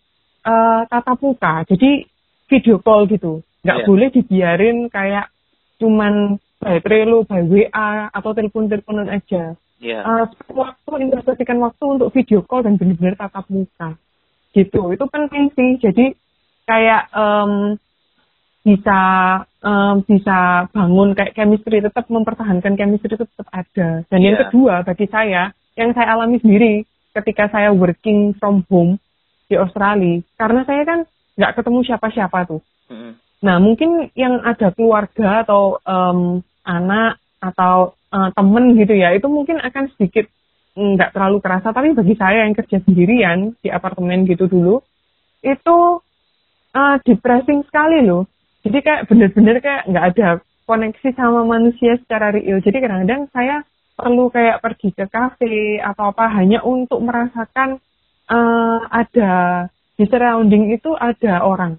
eh, 0.48 0.82
tatap 0.88 1.19
muka. 1.19 1.67
Jadi 1.67 2.08
video 2.48 2.80
call 2.80 3.10
gitu. 3.10 3.43
Nggak 3.63 3.78
Iya. 3.80 3.88
boleh 3.88 4.08
dibiarin 4.12 4.78
kayak 4.88 5.26
cuman 5.80 6.36
by 6.60 6.80
Trello, 6.80 7.23
by 7.23 7.43
WA 7.43 8.08
atau 8.08 8.32
telepon-teleponan 8.32 9.08
aja 9.10 9.56
Iya. 9.80 9.99
uh, 9.99 10.26
waktu 10.47 10.91
investasikan 11.02 11.60
waktu 11.60 11.84
untuk 11.89 12.12
video 12.12 12.39
call 12.39 12.63
dan 12.63 12.76
benar-benar 12.76 13.15
tatap 13.17 13.47
muka 13.47 13.99
gitu 14.54 14.91
itu 14.91 15.06
penting 15.10 15.52
sih 15.52 15.82
jadi 15.82 16.15
kayak 16.63 17.12
em, 17.12 17.76
bisa 18.63 18.99
em, 19.60 19.95
bisa 20.06 20.38
bangun 20.71 21.12
kayak 21.12 21.34
chemistry 21.34 21.82
tetap 21.82 22.08
mempertahankan 22.08 22.78
chemistry 22.78 23.12
itu 23.12 23.28
tetap 23.28 23.47
ada 23.49 24.08
dan 24.08 24.19
yang 24.21 24.38
Iya. 24.38 24.47
kedua 24.47 24.73
bagi 24.84 25.04
saya 25.06 25.52
yang 25.76 25.91
saya 25.91 26.15
alami 26.15 26.39
sendiri 26.39 26.88
ketika 27.12 27.49
saya 27.49 27.76
working 27.76 28.32
from 28.38 28.63
home 28.69 28.95
di 29.45 29.60
Australia 29.60 30.23
karena 30.38 30.63
saya 30.63 30.84
kan 30.86 30.99
nggak 31.36 31.54
ketemu 31.60 31.80
siapa-siapa 31.84 32.39
tuh 32.45 32.62
Mm-mm. 32.88 33.19
Nah, 33.43 33.60
mungkin 33.60 34.08
yang 34.15 34.39
ada 34.39 34.71
keluarga 34.71 35.43
atau 35.43 35.75
em, 35.84 36.39
anak 36.63 37.19
atau 37.43 37.91
eh, 38.15 38.29
temen 38.32 38.71
gitu 38.79 38.95
ya, 38.95 39.12
itu 39.12 39.27
mungkin 39.27 39.60
akan 39.60 39.91
sedikit 39.93 40.32
mm, 40.79 40.95
nggak 40.95 41.12
terlalu 41.12 41.38
kerasa. 41.43 41.75
Tapi 41.75 41.91
bagi 41.91 42.15
saya 42.15 42.47
yang 42.47 42.56
kerja 42.56 42.79
sendirian 42.88 43.51
di 43.60 43.67
apartemen 43.67 44.23
gitu 44.23 44.47
dulu, 44.47 44.79
itu 45.43 45.77
eh, 46.71 46.97
depressing 47.03 47.67
sekali 47.67 47.99
loh. 48.08 48.23
Jadi 48.63 48.79
kayak 48.79 49.12
bener-bener 49.12 49.60
kayak 49.60 49.91
nggak 49.91 50.06
ada 50.15 50.27
koneksi 50.63 51.10
sama 51.12 51.43
manusia 51.43 51.99
secara 51.99 52.32
real. 52.32 52.63
Jadi 52.63 52.79
kadang-kadang 52.79 53.27
saya 53.36 53.67
perlu 53.99 54.32
kayak 54.32 54.63
pergi 54.63 54.89
ke 54.95 55.06
kafe 55.12 55.84
atau 55.84 56.15
apa 56.15 56.32
hanya 56.32 56.63
untuk 56.63 57.03
merasakan 57.03 57.75
eh, 58.32 58.79
ada 58.88 59.67
di 59.99 60.08
surrounding 60.08 60.71
itu 60.71 60.95
ada 60.95 61.43
orang. 61.43 61.75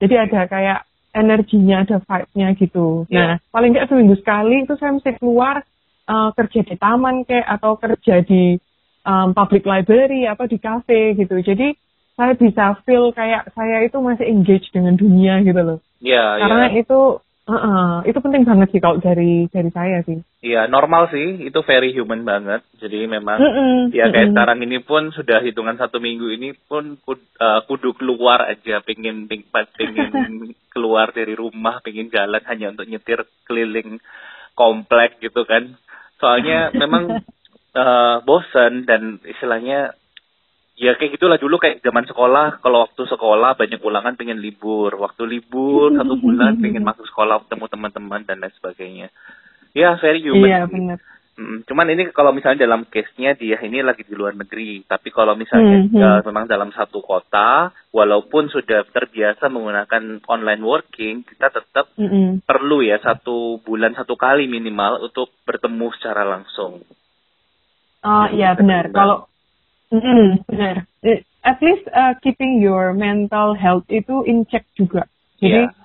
Jadi 0.00 0.14
ada 0.16 0.48
kayak 0.48 0.80
energinya, 1.14 1.86
ada 1.86 2.02
vibe-nya 2.02 2.48
gitu. 2.58 3.06
Iya. 3.08 3.18
Nah, 3.18 3.34
paling 3.54 3.70
nggak 3.72 3.88
seminggu 3.88 4.18
sekali 4.18 4.66
itu 4.66 4.74
saya 4.76 4.92
mesti 4.98 5.14
keluar 5.16 5.62
eh, 6.10 6.30
kerja 6.34 6.60
di 6.66 6.74
taman 6.76 7.24
kayak 7.24 7.46
atau 7.46 7.78
kerja 7.78 8.20
di 8.26 8.58
em, 9.04 9.28
public 9.36 9.64
library 9.68 10.26
apa 10.26 10.48
di 10.48 10.58
cafe 10.58 11.14
gitu. 11.14 11.38
Jadi 11.38 11.76
saya 12.14 12.32
bisa 12.38 12.78
feel 12.86 13.10
kayak 13.10 13.50
saya 13.52 13.82
itu 13.84 13.98
masih 13.98 14.26
engage 14.26 14.70
dengan 14.70 14.94
dunia 14.94 15.42
gitu 15.42 15.60
loh. 15.60 15.78
Iya, 15.98 16.40
Karena 16.40 16.66
iya. 16.70 16.82
itu 16.82 17.00
uh-uh, 17.44 18.08
itu 18.08 18.18
penting 18.20 18.44
banget 18.48 18.68
sih 18.72 18.80
kalau 18.80 18.96
dari 19.00 19.46
dari 19.52 19.70
saya 19.72 20.00
sih. 20.04 20.20
Iya, 20.44 20.68
normal 20.68 21.12
sih. 21.12 21.44
Itu 21.44 21.64
very 21.64 21.92
human 21.92 22.24
banget. 22.24 22.64
Jadi 22.80 23.04
memang 23.04 23.40
Mm-mm, 23.40 23.92
ya 23.92 24.08
kayak 24.08 24.32
mm-mm. 24.32 24.36
sekarang 24.36 24.58
ini 24.64 24.78
pun 24.80 25.12
sudah 25.12 25.40
hitungan 25.44 25.76
satu 25.76 26.00
minggu 26.00 26.28
ini 26.32 26.56
pun 26.56 26.96
kud- 27.04 27.32
eh, 27.40 27.60
kudu 27.68 27.96
keluar 27.96 28.48
aja 28.48 28.80
pengen 28.80 29.28
peng- 29.28 29.48
pengen 29.52 30.52
keluar 30.72 31.12
dari 31.12 31.32
rumah 31.36 31.80
pengen 31.84 32.10
jalan 32.10 32.42
hanya 32.48 32.74
untuk 32.74 32.88
nyetir 32.88 33.22
keliling 33.46 34.00
komplek 34.58 35.22
gitu 35.22 35.46
kan 35.46 35.78
soalnya 36.18 36.70
memang 36.82 37.22
eh, 37.76 38.16
bosen 38.26 38.88
dan 38.88 39.22
istilahnya 39.24 39.94
ya 40.74 40.98
kayak 40.98 41.14
gitulah 41.18 41.38
dulu 41.38 41.62
kayak 41.62 41.80
zaman 41.86 42.02
sekolah 42.06 42.58
kalau 42.58 42.86
waktu 42.86 43.02
sekolah 43.06 43.54
banyak 43.54 43.78
ulangan 43.78 44.18
pengen 44.18 44.42
libur 44.42 44.90
waktu 44.98 45.22
libur 45.26 45.94
satu 45.94 46.18
bulan 46.24 46.58
pengen 46.58 46.82
masuk 46.82 47.06
sekolah 47.06 47.46
ketemu 47.46 47.66
teman-teman 47.70 48.20
dan 48.26 48.42
lain 48.42 48.54
sebagainya 48.58 49.08
ya 49.70 49.94
very 50.02 50.22
human 50.22 50.50
Iya 50.50 50.66
benar. 50.66 50.98
Mm, 51.34 51.66
cuman 51.66 51.90
ini 51.90 52.14
kalau 52.14 52.30
misalnya 52.30 52.62
dalam 52.62 52.86
case-nya 52.86 53.34
dia 53.34 53.58
ini 53.58 53.82
lagi 53.82 54.06
di 54.06 54.14
luar 54.14 54.38
negeri, 54.38 54.86
tapi 54.86 55.10
kalau 55.10 55.34
misalnya 55.34 55.82
Hmm, 55.82 55.90
dia 55.90 56.10
hmm. 56.22 56.30
memang 56.30 56.46
dalam 56.46 56.70
satu 56.70 57.02
kota, 57.02 57.74
walaupun 57.90 58.46
sudah 58.54 58.86
terbiasa 58.86 59.50
menggunakan 59.50 60.22
online 60.30 60.62
working, 60.62 61.26
kita 61.26 61.50
tetap 61.50 61.90
Mm-mm. 61.98 62.38
perlu 62.46 62.86
ya 62.86 63.02
satu 63.02 63.58
bulan 63.66 63.98
satu 63.98 64.14
kali 64.14 64.46
minimal 64.46 65.10
untuk 65.10 65.34
bertemu 65.42 65.90
secara 65.98 66.22
langsung. 66.22 66.86
Oh 68.06 68.26
iya 68.30 68.54
benar. 68.54 68.94
Kalau 68.94 69.26
Mm-mm, 69.94 70.42
benar. 70.50 70.90
Eh, 71.06 71.22
At 71.44 71.60
least 71.60 71.84
uh, 71.92 72.16
keeping 72.24 72.56
your 72.64 72.96
mental 72.96 73.52
health 73.52 73.84
itu 73.92 74.24
in 74.24 74.48
check 74.48 74.64
juga. 74.72 75.04
Jadi 75.44 75.68
Iya. 75.68 75.76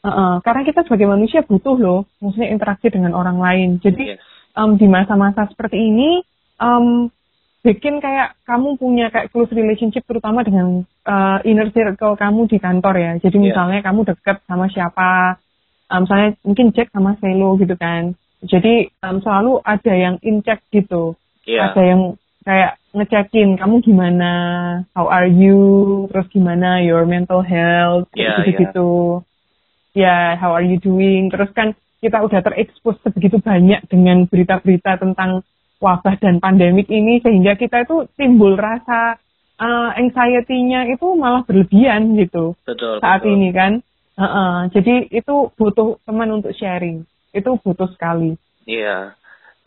uh-uh, 0.00 0.40
karena 0.40 0.64
kita 0.64 0.80
sebagai 0.88 1.04
manusia 1.04 1.44
butuh 1.44 1.76
loh, 1.76 2.00
maksudnya 2.24 2.48
interaksi 2.48 2.88
dengan 2.88 3.12
orang 3.12 3.36
lain. 3.36 3.68
Jadi 3.84 4.16
Yes. 4.16 4.20
em, 4.56 4.80
di 4.80 4.88
masa-masa 4.88 5.44
seperti 5.52 5.76
ini 5.76 6.24
um, 6.56 7.12
bikin 7.60 8.00
kayak 8.00 8.40
kamu 8.48 8.80
punya 8.80 9.12
kayak 9.12 9.28
close 9.28 9.52
relationship 9.52 10.08
terutama 10.08 10.40
dengan 10.40 10.88
uh, 11.04 11.38
inner 11.44 11.68
circle 11.68 12.16
kamu 12.16 12.48
di 12.48 12.56
kantor 12.56 12.94
ya. 12.96 13.12
Jadi 13.20 13.36
Yeah. 13.36 13.46
misalnya 13.52 13.80
kamu 13.84 14.00
deket 14.08 14.40
sama 14.48 14.72
siapa, 14.72 15.36
um, 15.92 16.08
misalnya 16.08 16.32
mungkin 16.48 16.72
Jack 16.72 16.88
sama 16.96 17.12
Selo 17.20 17.60
gitu 17.60 17.76
kan. 17.76 18.16
Jadi 18.40 18.88
um, 19.04 19.20
selalu 19.20 19.60
ada 19.60 19.92
yang 19.92 20.16
in 20.24 20.40
check 20.40 20.64
gitu. 20.72 21.12
Iya. 21.44 21.76
Ada 21.76 21.82
yang 21.84 22.16
kayak 22.42 22.78
ngecekin 22.94 23.58
kamu 23.58 23.84
gimana, 23.84 24.32
how 24.96 25.06
are 25.06 25.28
you, 25.28 26.06
terus 26.10 26.26
gimana 26.32 26.82
your 26.82 27.04
mental 27.04 27.44
health, 27.44 28.08
Iya, 28.14 28.42
gitu-gitu. 28.42 29.22
Ya, 29.96 30.38
how 30.38 30.54
are 30.54 30.66
you 30.66 30.78
doing? 30.78 31.30
Terus 31.30 31.50
kan 31.52 31.74
kita 31.98 32.22
udah 32.22 32.40
terekspos 32.42 32.98
sebegitu 33.02 33.42
banyak 33.42 33.82
dengan 33.90 34.26
berita-berita 34.30 35.02
tentang 35.02 35.42
wabah 35.82 36.18
dan 36.18 36.38
pandemik 36.38 36.90
ini 36.90 37.22
sehingga 37.22 37.54
kita 37.54 37.86
itu 37.86 38.06
timbul 38.18 38.58
rasa 38.58 39.18
uh, 39.58 39.90
anxiety-nya 39.94 40.90
itu 40.90 41.06
malah 41.14 41.42
berlebihan 41.46 42.14
gitu 42.18 42.54
Betul. 42.66 43.02
saat 43.02 43.22
betul. 43.22 43.34
ini 43.34 43.48
kan. 43.54 43.72
Heeh, 44.18 44.54
jadi 44.74 44.94
itu 45.14 45.54
butuh 45.54 46.02
teman 46.02 46.42
untuk 46.42 46.50
sharing. 46.50 47.06
Itu 47.30 47.54
butuh 47.62 47.86
sekali. 47.94 48.34
Iya. 48.66 49.14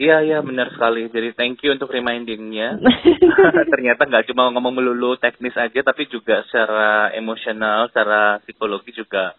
Iya, 0.01 0.17
iya 0.25 0.37
benar 0.41 0.73
sekali. 0.73 1.05
Jadi 1.13 1.37
thank 1.37 1.61
you 1.61 1.77
untuk 1.77 1.93
remindingnya. 1.93 2.81
Ternyata 3.73 4.09
nggak 4.09 4.33
cuma 4.33 4.49
ngomong 4.49 4.81
melulu 4.81 5.13
teknis 5.21 5.53
aja, 5.53 5.85
tapi 5.85 6.09
juga 6.09 6.41
secara 6.49 7.13
emosional, 7.13 7.85
secara 7.93 8.41
psikologi 8.41 8.97
juga 8.97 9.37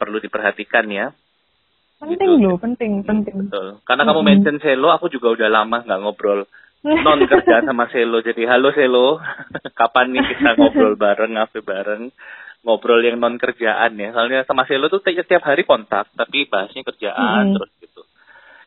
perlu 0.00 0.16
diperhatikan 0.16 0.88
ya. 0.88 1.12
penting 2.00 2.16
Gitu. 2.32 2.48
loh, 2.48 2.56
penting, 2.56 3.04
penting. 3.04 3.52
Betul. 3.52 3.84
Karena 3.84 4.08
kamu 4.08 4.24
Mm-mm. 4.24 4.30
mention 4.32 4.56
Selo, 4.64 4.88
aku 4.88 5.12
juga 5.12 5.36
udah 5.36 5.52
lama 5.52 5.84
nggak 5.84 6.00
ngobrol 6.00 6.48
non 6.80 7.20
kerja 7.28 7.60
sama 7.68 7.92
Selo. 7.92 8.24
Jadi 8.24 8.48
halo 8.48 8.72
Selo, 8.72 9.20
kapan 9.80 10.16
nih 10.16 10.24
kita 10.32 10.56
ngobrol 10.56 10.96
bareng, 10.96 11.36
ngafe 11.36 11.60
bareng, 11.60 12.08
ngobrol 12.64 13.04
yang 13.04 13.20
non 13.20 13.36
kerjaan 13.36 14.00
ya. 14.00 14.16
Soalnya 14.16 14.48
sama 14.48 14.64
Selo 14.64 14.88
tuh 14.88 15.04
tiap 15.04 15.28
tiap 15.28 15.44
hari 15.44 15.68
kontak, 15.68 16.08
tapi 16.16 16.48
bahasnya 16.48 16.80
kerjaan 16.88 17.52
Mm-mm. 17.52 17.54
terus 17.60 17.70
gitu. 17.84 17.89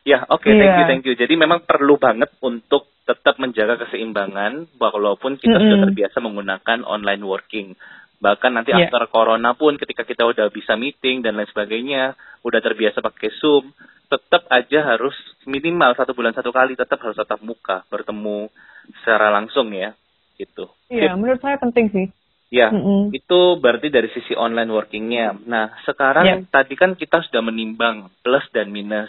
Ya, 0.04 0.20
oke, 0.28 0.44
thank 0.44 0.76
you, 0.76 0.84
Iya. 0.84 0.88
thank 0.88 1.04
you. 1.08 1.14
Jadi 1.16 1.32
memang 1.32 1.64
perlu 1.64 1.96
banget 1.96 2.28
untuk 2.44 2.92
tetap 3.08 3.40
menjaga 3.40 3.80
keseimbangan, 3.88 4.76
walaupun 4.76 5.40
kita 5.40 5.56
sudah 5.56 5.80
Mm-mm. 5.80 5.84
terbiasa 5.88 6.20
menggunakan 6.20 6.84
online 6.84 7.24
working. 7.24 7.72
Bahkan 8.20 8.52
nanti 8.52 8.76
Iya. 8.76 8.88
after 8.88 9.08
corona 9.08 9.56
pun 9.56 9.80
ketika 9.80 10.04
kita 10.04 10.28
udah 10.28 10.52
bisa 10.52 10.76
meeting 10.76 11.24
dan 11.24 11.40
lain 11.40 11.48
sebagainya, 11.48 12.16
udah 12.44 12.60
terbiasa 12.60 13.00
pakai 13.00 13.32
Zoom, 13.40 13.72
tetap 14.08 14.44
aja 14.52 14.84
harus 14.84 15.16
minimal 15.48 15.96
satu 15.96 16.12
bulan 16.12 16.36
satu 16.36 16.52
kali 16.52 16.76
tetap 16.76 17.00
harus 17.00 17.16
tatap 17.16 17.40
muka, 17.40 17.88
bertemu 17.88 18.52
secara 19.00 19.32
langsung 19.32 19.72
ya, 19.72 19.96
gitu. 20.36 20.68
Iya, 20.92 21.16
menurut 21.16 21.40
saya 21.40 21.56
penting 21.56 21.88
sih. 21.88 22.06
Ya, 22.52 22.68
Mm-mm. 22.68 23.08
itu 23.10 23.40
berarti 23.56 23.88
dari 23.88 24.12
sisi 24.12 24.36
online 24.36 24.68
workingnya. 24.68 25.32
Nah, 25.48 25.72
sekarang 25.88 26.24
Ya. 26.28 26.36
tadi 26.52 26.76
kan 26.76 26.92
kita 26.92 27.24
sudah 27.24 27.40
menimbang 27.40 28.12
plus 28.20 28.44
dan 28.52 28.68
minus. 28.68 29.08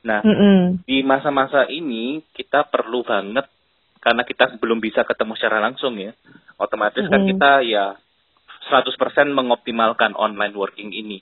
Nah, 0.00 0.24
Mm-mm. 0.24 0.80
di 0.88 1.04
masa-masa 1.04 1.68
ini 1.68 2.24
kita 2.32 2.64
perlu 2.68 3.04
banget 3.04 3.44
karena 4.00 4.24
kita 4.24 4.56
belum 4.56 4.80
bisa 4.80 5.04
ketemu 5.04 5.36
secara 5.36 5.60
langsung 5.60 6.00
ya. 6.00 6.16
Otomatis 6.56 7.04
kan 7.04 7.20
Mm-mm. 7.20 7.30
kita 7.36 7.52
ya 7.68 8.00
100% 8.72 8.96
mengoptimalkan 9.32 10.16
online 10.16 10.56
working 10.56 10.92
ini. 10.92 11.20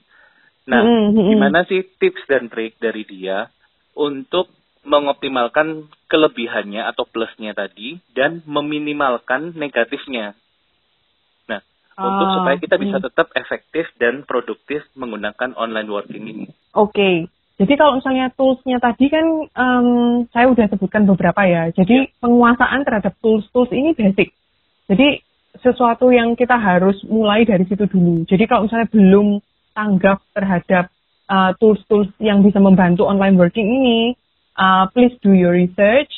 Nah, 0.70 0.84
Mm-mm, 0.84 1.14
mm-mm. 1.14 1.30
gimana 1.34 1.66
sih 1.66 1.82
tips 1.98 2.22
dan 2.30 2.46
trik 2.46 2.78
dari 2.78 3.02
dia 3.02 3.50
untuk 3.98 4.52
mengoptimalkan 4.86 5.90
kelebihannya 6.06 6.86
atau 6.86 7.02
plusnya 7.04 7.52
tadi 7.58 7.98
dan 8.14 8.46
meminimalkan 8.46 9.58
negatifnya? 9.58 10.38
Nah, 11.50 11.60
untuk 11.98 12.26
Ah, 12.30 12.34
supaya 12.38 12.56
kita 12.62 12.78
bisa 12.78 13.02
mm. 13.02 13.04
tetap 13.10 13.28
efektif 13.34 13.90
dan 13.98 14.22
produktif 14.22 14.86
menggunakan 14.94 15.58
online 15.58 15.90
working 15.90 16.24
ini. 16.30 16.46
Oke. 16.78 17.26
Jadi 17.58 17.74
kalau 17.74 17.98
misalnya 17.98 18.30
tools-nya 18.38 18.78
tadi 18.78 19.10
kan 19.10 19.26
em, 19.50 19.86
saya 20.30 20.46
udah 20.46 20.66
sebutkan 20.70 21.10
beberapa 21.10 21.42
ya. 21.42 21.74
Jadi 21.74 22.06
Ya. 22.06 22.10
penguasaan 22.22 22.86
terhadap 22.86 23.18
tools-tools 23.18 23.74
ini 23.74 23.98
basic. 23.98 24.30
Jadi 24.86 25.18
sesuatu 25.58 26.14
yang 26.14 26.38
kita 26.38 26.54
harus 26.54 27.02
mulai 27.10 27.42
dari 27.42 27.66
situ 27.66 27.90
dulu. 27.90 28.22
Jadi 28.30 28.46
kalau 28.46 28.70
misalnya 28.70 28.86
belum 28.94 29.42
tanggap 29.74 30.22
terhadap 30.30 30.84
uh, 31.26 31.50
tools-tools 31.58 32.14
yang 32.22 32.46
bisa 32.46 32.62
membantu 32.62 33.10
online 33.10 33.34
working 33.34 33.66
ini, 33.66 34.14
uh, 34.54 34.86
please 34.94 35.18
do 35.18 35.34
your 35.34 35.50
research. 35.50 36.10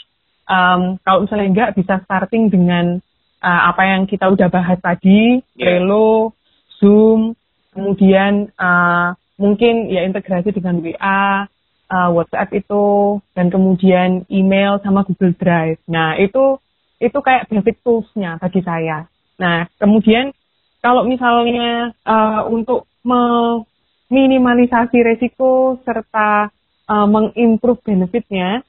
Um, 0.44 1.00
kalau 1.09 1.24
misalnya 1.24 1.46
enggak 1.48 1.70
bisa 1.72 2.05
starting 2.05 2.53
dengan 2.53 3.00
uh, 3.40 3.62
apa 3.72 3.83
yang 3.87 4.05
kita 4.05 4.29
udah 4.29 4.53
bahas 4.53 4.76
tadi, 4.83 5.40
Ya. 5.57 5.81
Trello, 5.81 6.37
Zoom, 6.76 7.33
kemudian 7.72 8.53
uh, 8.61 9.16
mungkin 9.40 9.88
ya 9.88 10.05
integrasi 10.05 10.53
dengan 10.53 10.85
WA, 10.85 11.48
uh, 11.88 12.12
WhatsApp 12.12 12.53
itu, 12.53 13.16
dan 13.33 13.48
kemudian 13.48 14.29
email 14.29 14.76
sama 14.85 15.09
Google 15.09 15.33
Drive. 15.40 15.81
Nah 15.88 16.20
itu 16.20 16.61
itu 17.00 17.16
kayak 17.16 17.48
basic 17.48 17.81
tools-nya 17.81 18.37
bagi 18.37 18.61
saya. 18.61 19.09
Nah 19.40 19.64
kemudian 19.81 20.37
kalau 20.85 21.09
misalnya 21.09 21.96
uh, 22.05 22.44
untuk 22.53 22.85
meminimalisasi 23.00 25.00
resiko 25.00 25.81
serta 25.88 26.53
uh, 26.85 27.09
mengimprove 27.09 27.81
benefitnya, 27.81 28.61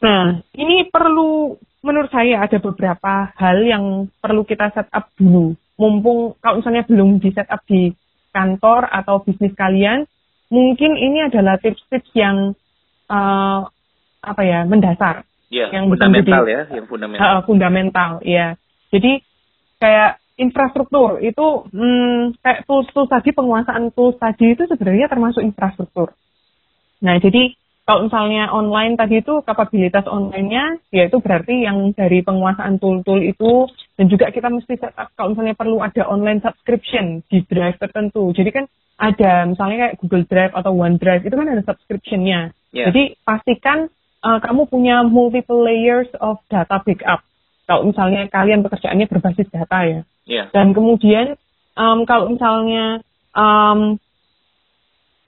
nah 0.00 0.40
ini 0.56 0.88
perlu 0.88 1.60
menurut 1.84 2.08
saya 2.08 2.40
ada 2.40 2.56
beberapa 2.56 3.28
hal 3.36 3.60
yang 3.60 4.08
perlu 4.24 4.48
kita 4.48 4.72
set 4.72 4.88
up 4.88 5.12
dulu. 5.20 5.52
Mumpung 5.76 6.40
kalau 6.40 6.64
misalnya 6.64 6.88
belum 6.88 7.20
di 7.20 7.28
set 7.36 7.52
up 7.52 7.60
di 7.68 7.92
kantor 8.32 8.88
atau 8.88 9.20
bisnis 9.20 9.52
kalian, 9.52 10.08
mungkin 10.54 10.94
ini 10.94 11.26
adalah 11.26 11.58
tips-tips 11.58 12.14
yang 12.14 12.54
uh, 13.10 13.66
apa 14.22 14.42
ya 14.46 14.62
mendasar, 14.64 15.26
Ya, 15.52 15.70
Yang 15.70 15.94
fundamental 15.94 16.42
menjadi- 16.42 16.50
ya, 16.50 16.62
yang 16.74 16.86
fundamental. 16.88 17.26
uh, 17.28 17.40
fundamental, 17.46 18.10
ya. 18.26 18.46
Jadi 18.90 19.12
kayak 19.78 20.18
infrastruktur 20.34 21.22
itu 21.22 21.46
hmm, 21.70 22.42
kayak 22.42 22.66
tools-tools 22.66 23.06
tadi 23.06 23.30
penguasaan 23.30 23.94
tools 23.94 24.18
tadi 24.18 24.54
itu 24.54 24.66
sebenarnya 24.66 25.06
termasuk 25.06 25.46
infrastruktur. 25.46 26.10
Nah, 27.06 27.20
jadi 27.22 27.54
kalau 27.84 28.08
misalnya 28.08 28.48
online 28.50 28.96
tadi 28.96 29.20
itu 29.20 29.44
kapabilitas 29.44 30.08
online-nya 30.08 30.80
yaitu 30.90 31.20
berarti 31.20 31.68
yang 31.68 31.92
dari 31.92 32.24
penguasaan 32.24 32.80
tool-tool 32.80 33.20
itu 33.20 33.68
dan 33.94 34.06
juga 34.10 34.30
kita 34.34 34.50
mesti 34.50 34.74
set 34.74 34.94
up 34.98 35.14
kalau 35.14 35.34
misalnya 35.34 35.54
perlu 35.54 35.78
ada 35.78 36.02
online 36.10 36.42
subscription 36.42 37.22
di 37.30 37.46
drive 37.46 37.78
tertentu. 37.78 38.34
Jadi 38.34 38.50
kan 38.50 38.64
ada 38.98 39.46
misalnya 39.46 39.76
kayak 39.86 39.96
Google 40.02 40.26
Drive 40.26 40.54
atau 40.54 40.70
OneDrive 40.74 41.26
itu 41.26 41.34
kan 41.34 41.48
ada 41.50 41.62
subscription-nya. 41.66 42.54
Ya. 42.74 42.90
Jadi 42.90 43.18
pastikan 43.22 43.90
uh, 44.22 44.38
kamu 44.42 44.70
punya 44.70 45.02
multiple 45.06 45.62
layers 45.62 46.10
of 46.18 46.42
data 46.50 46.82
backup. 46.82 47.22
Kalau 47.64 47.90
misalnya 47.90 48.28
kalian 48.28 48.62
pekerjaannya 48.62 49.06
berbasis 49.10 49.48
data 49.50 49.78
ya. 49.86 50.00
Ya, 50.24 50.48
Dan 50.50 50.72
kemudian 50.72 51.36
um, 51.76 52.08
kalau 52.08 52.32
misalnya 52.32 53.04
um, 53.36 54.00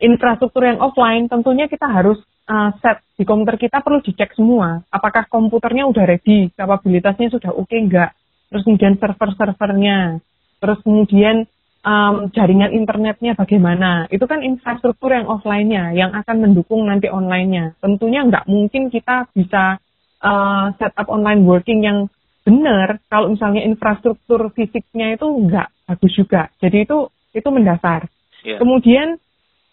infrastruktur 0.01 0.65
yang 0.65 0.81
offline, 0.81 1.29
tentunya 1.29 1.69
kita 1.69 1.85
harus 1.85 2.17
uh, 2.49 2.73
set 2.81 3.05
di 3.17 3.25
komputer 3.29 3.57
kita 3.61 3.81
perlu 3.85 4.01
dicek 4.01 4.33
semua. 4.37 4.85
Apakah 4.89 5.29
komputernya 5.29 5.85
udah 5.89 6.05
ready, 6.05 6.49
kapabilitasnya 6.57 7.29
sudah 7.33 7.53
oke 7.53 7.73
nggak? 7.73 8.11
Terus 8.47 8.63
kemudian 8.63 8.95
server-servernya, 8.99 10.23
terus 10.63 10.79
kemudian 10.87 11.51
um, 11.87 12.31
jaringan 12.31 12.75
internetnya 12.75 13.35
bagaimana? 13.35 14.07
Itu 14.11 14.27
kan 14.27 14.43
infrastruktur 14.43 15.15
yang 15.15 15.27
offline-nya 15.27 15.95
yang 15.95 16.15
akan 16.15 16.47
mendukung 16.47 16.87
nanti 16.87 17.11
online-nya. 17.11 17.79
Tentunya 17.83 18.23
nggak 18.27 18.47
mungkin 18.47 18.91
kita 18.91 19.31
bisa 19.35 19.79
uh, 20.23 20.67
set 20.79 20.95
up 20.95 21.11
online 21.11 21.43
working 21.47 21.83
yang 21.83 22.07
benar 22.47 23.03
kalau 23.11 23.35
misalnya 23.35 23.67
infrastruktur 23.67 24.55
fisiknya 24.55 25.19
itu 25.19 25.27
nggak 25.27 25.67
bagus 25.91 26.13
juga. 26.15 26.51
Jadi 26.63 26.87
itu 26.87 27.11
itu 27.35 27.49
mendasar. 27.51 28.07
ya. 28.47 28.63
Kemudian 28.63 29.19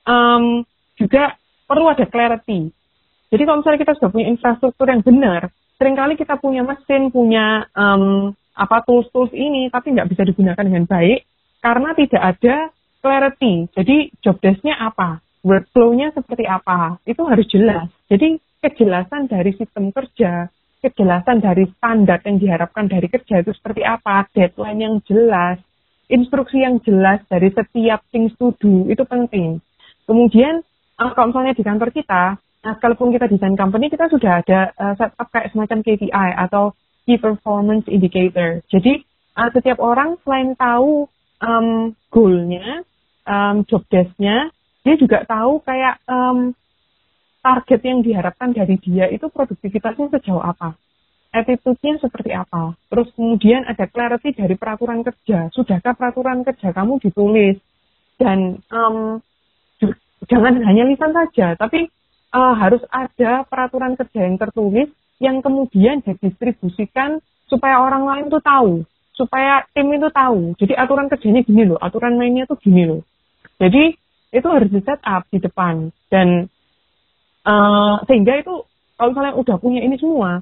um, 0.09 0.65
juga 0.97 1.37
perlu 1.69 1.89
ada 1.89 2.05
clarity. 2.09 2.73
Jadi 3.33 3.41
kalau 3.49 3.61
misalnya 3.61 3.81
kita 3.81 3.93
sudah 3.97 4.09
punya 4.13 4.27
infrastruktur 4.29 4.85
yang 4.89 5.01
benar, 5.01 5.49
sering 5.81 5.97
kali 5.97 6.13
kita 6.13 6.37
punya 6.37 6.61
mesin, 6.61 7.09
punya 7.09 7.65
um, 7.73 8.33
apa 8.53 8.85
tools-tools 8.85 9.33
ini, 9.33 9.69
tapi 9.73 9.93
nggak 9.93 10.09
bisa 10.13 10.23
digunakan 10.25 10.63
dengan 10.63 10.85
baik 10.85 11.25
karena 11.63 11.89
tidak 11.97 12.21
ada 12.21 12.55
clarity. 13.01 13.67
Jadi 13.73 13.97
job 14.21 14.37
desk-nya 14.39 14.77
apa, 14.77 15.19
workflow-nya 15.43 16.15
seperti 16.15 16.47
apa, 16.47 17.01
itu 17.03 17.21
harus 17.25 17.47
jelas. 17.49 17.87
Jadi 18.07 18.37
kejelasan 18.63 19.27
dari 19.27 19.51
sistem 19.59 19.91
kerja, 19.91 20.47
kejelasan 20.79 21.43
dari 21.43 21.67
standar 21.79 22.23
yang 22.23 22.39
diharapkan 22.39 22.87
dari 22.87 23.07
kerja 23.11 23.43
itu 23.43 23.51
seperti 23.51 23.83
apa, 23.83 24.27
deadline 24.31 24.79
yang 24.79 24.95
jelas, 25.03 25.59
instruksi 26.11 26.63
yang 26.63 26.79
jelas 26.83 27.23
dari 27.27 27.51
setiap 27.51 28.03
things 28.11 28.35
to 28.39 28.55
do 28.59 28.87
itu 28.87 29.03
penting. 29.07 29.59
Kemudian 30.03 30.63
uh, 30.99 31.11
kalau 31.15 31.31
misalnya 31.31 31.55
di 31.55 31.63
kantor 31.63 31.89
kita, 31.95 32.35
nah 32.39 32.73
sekalipun 32.79 33.15
kita 33.15 33.31
desain 33.31 33.55
company, 33.55 33.87
kita 33.87 34.11
sudah 34.11 34.43
ada 34.43 34.71
uh, 34.75 34.93
setup 34.99 35.27
kayak 35.31 35.51
semacam 35.55 35.79
KPI 35.83 36.29
atau 36.47 36.75
key 37.03 37.19
performance 37.19 37.85
indicator. 37.87 38.63
Jadi 38.71 39.03
uh, 39.37 39.49
setiap 39.51 39.79
orang 39.79 40.19
selain 40.23 40.55
tahu 40.55 41.07
um, 41.43 41.91
goalnya, 42.09 42.83
um, 43.27 43.67
job 43.67 43.83
desk-nya, 43.91 44.51
dia 44.83 44.95
juga 44.99 45.23
tahu 45.27 45.63
kayak 45.63 45.99
um, 46.07 46.55
target 47.43 47.81
yang 47.83 47.99
diharapkan 48.03 48.55
dari 48.55 48.79
dia 48.79 49.11
itu 49.11 49.27
produktivitasnya 49.27 50.07
sejauh 50.15 50.43
apa, 50.43 50.79
attitude-nya 51.35 51.99
seperti 51.99 52.31
apa. 52.31 52.79
Terus 52.87 53.11
kemudian 53.15 53.67
ada 53.67 53.83
clarity 53.87 54.31
dari 54.31 54.55
peraturan 54.55 55.03
kerja. 55.03 55.51
Sudahkah 55.51 55.95
peraturan 55.95 56.47
kerja 56.47 56.71
kamu 56.71 57.03
ditulis? 57.03 57.59
Dan 58.15 58.63
um, 58.71 59.19
jangan 60.31 60.63
hanya 60.63 60.87
lisan 60.87 61.11
saja, 61.11 61.59
tapi 61.59 61.91
uh, 62.31 62.55
harus 62.55 62.79
ada 62.87 63.43
peraturan 63.43 63.99
kerja 63.99 64.19
yang 64.23 64.39
tertulis 64.39 64.87
yang 65.23 65.39
kemudian 65.39 66.03
didistribusikan 66.03 67.23
supaya 67.47 67.79
orang 67.79 68.03
lain 68.03 68.25
tuh 68.27 68.43
tahu, 68.43 68.83
supaya 69.15 69.63
tim 69.71 69.87
itu 69.95 70.11
tahu. 70.11 70.51
Jadi 70.59 70.75
aturan 70.75 71.07
kerjanya 71.07 71.41
gini 71.47 71.63
loh, 71.63 71.79
aturan 71.79 72.19
mainnya 72.19 72.43
tuh 72.43 72.59
gini 72.59 72.83
loh. 72.83 73.01
Jadi 73.55 73.95
itu 74.33 74.47
harus 74.49 74.67
di 74.67 74.81
set 74.83 74.99
up 75.07 75.23
di 75.31 75.39
depan 75.39 75.93
dan 76.11 76.49
uh, 77.47 78.01
sehingga 78.09 78.41
itu 78.41 78.65
kalau 78.97 79.09
misalnya 79.13 79.33
udah 79.39 79.55
punya 79.61 79.81
ini 79.85 79.95
semua 79.95 80.41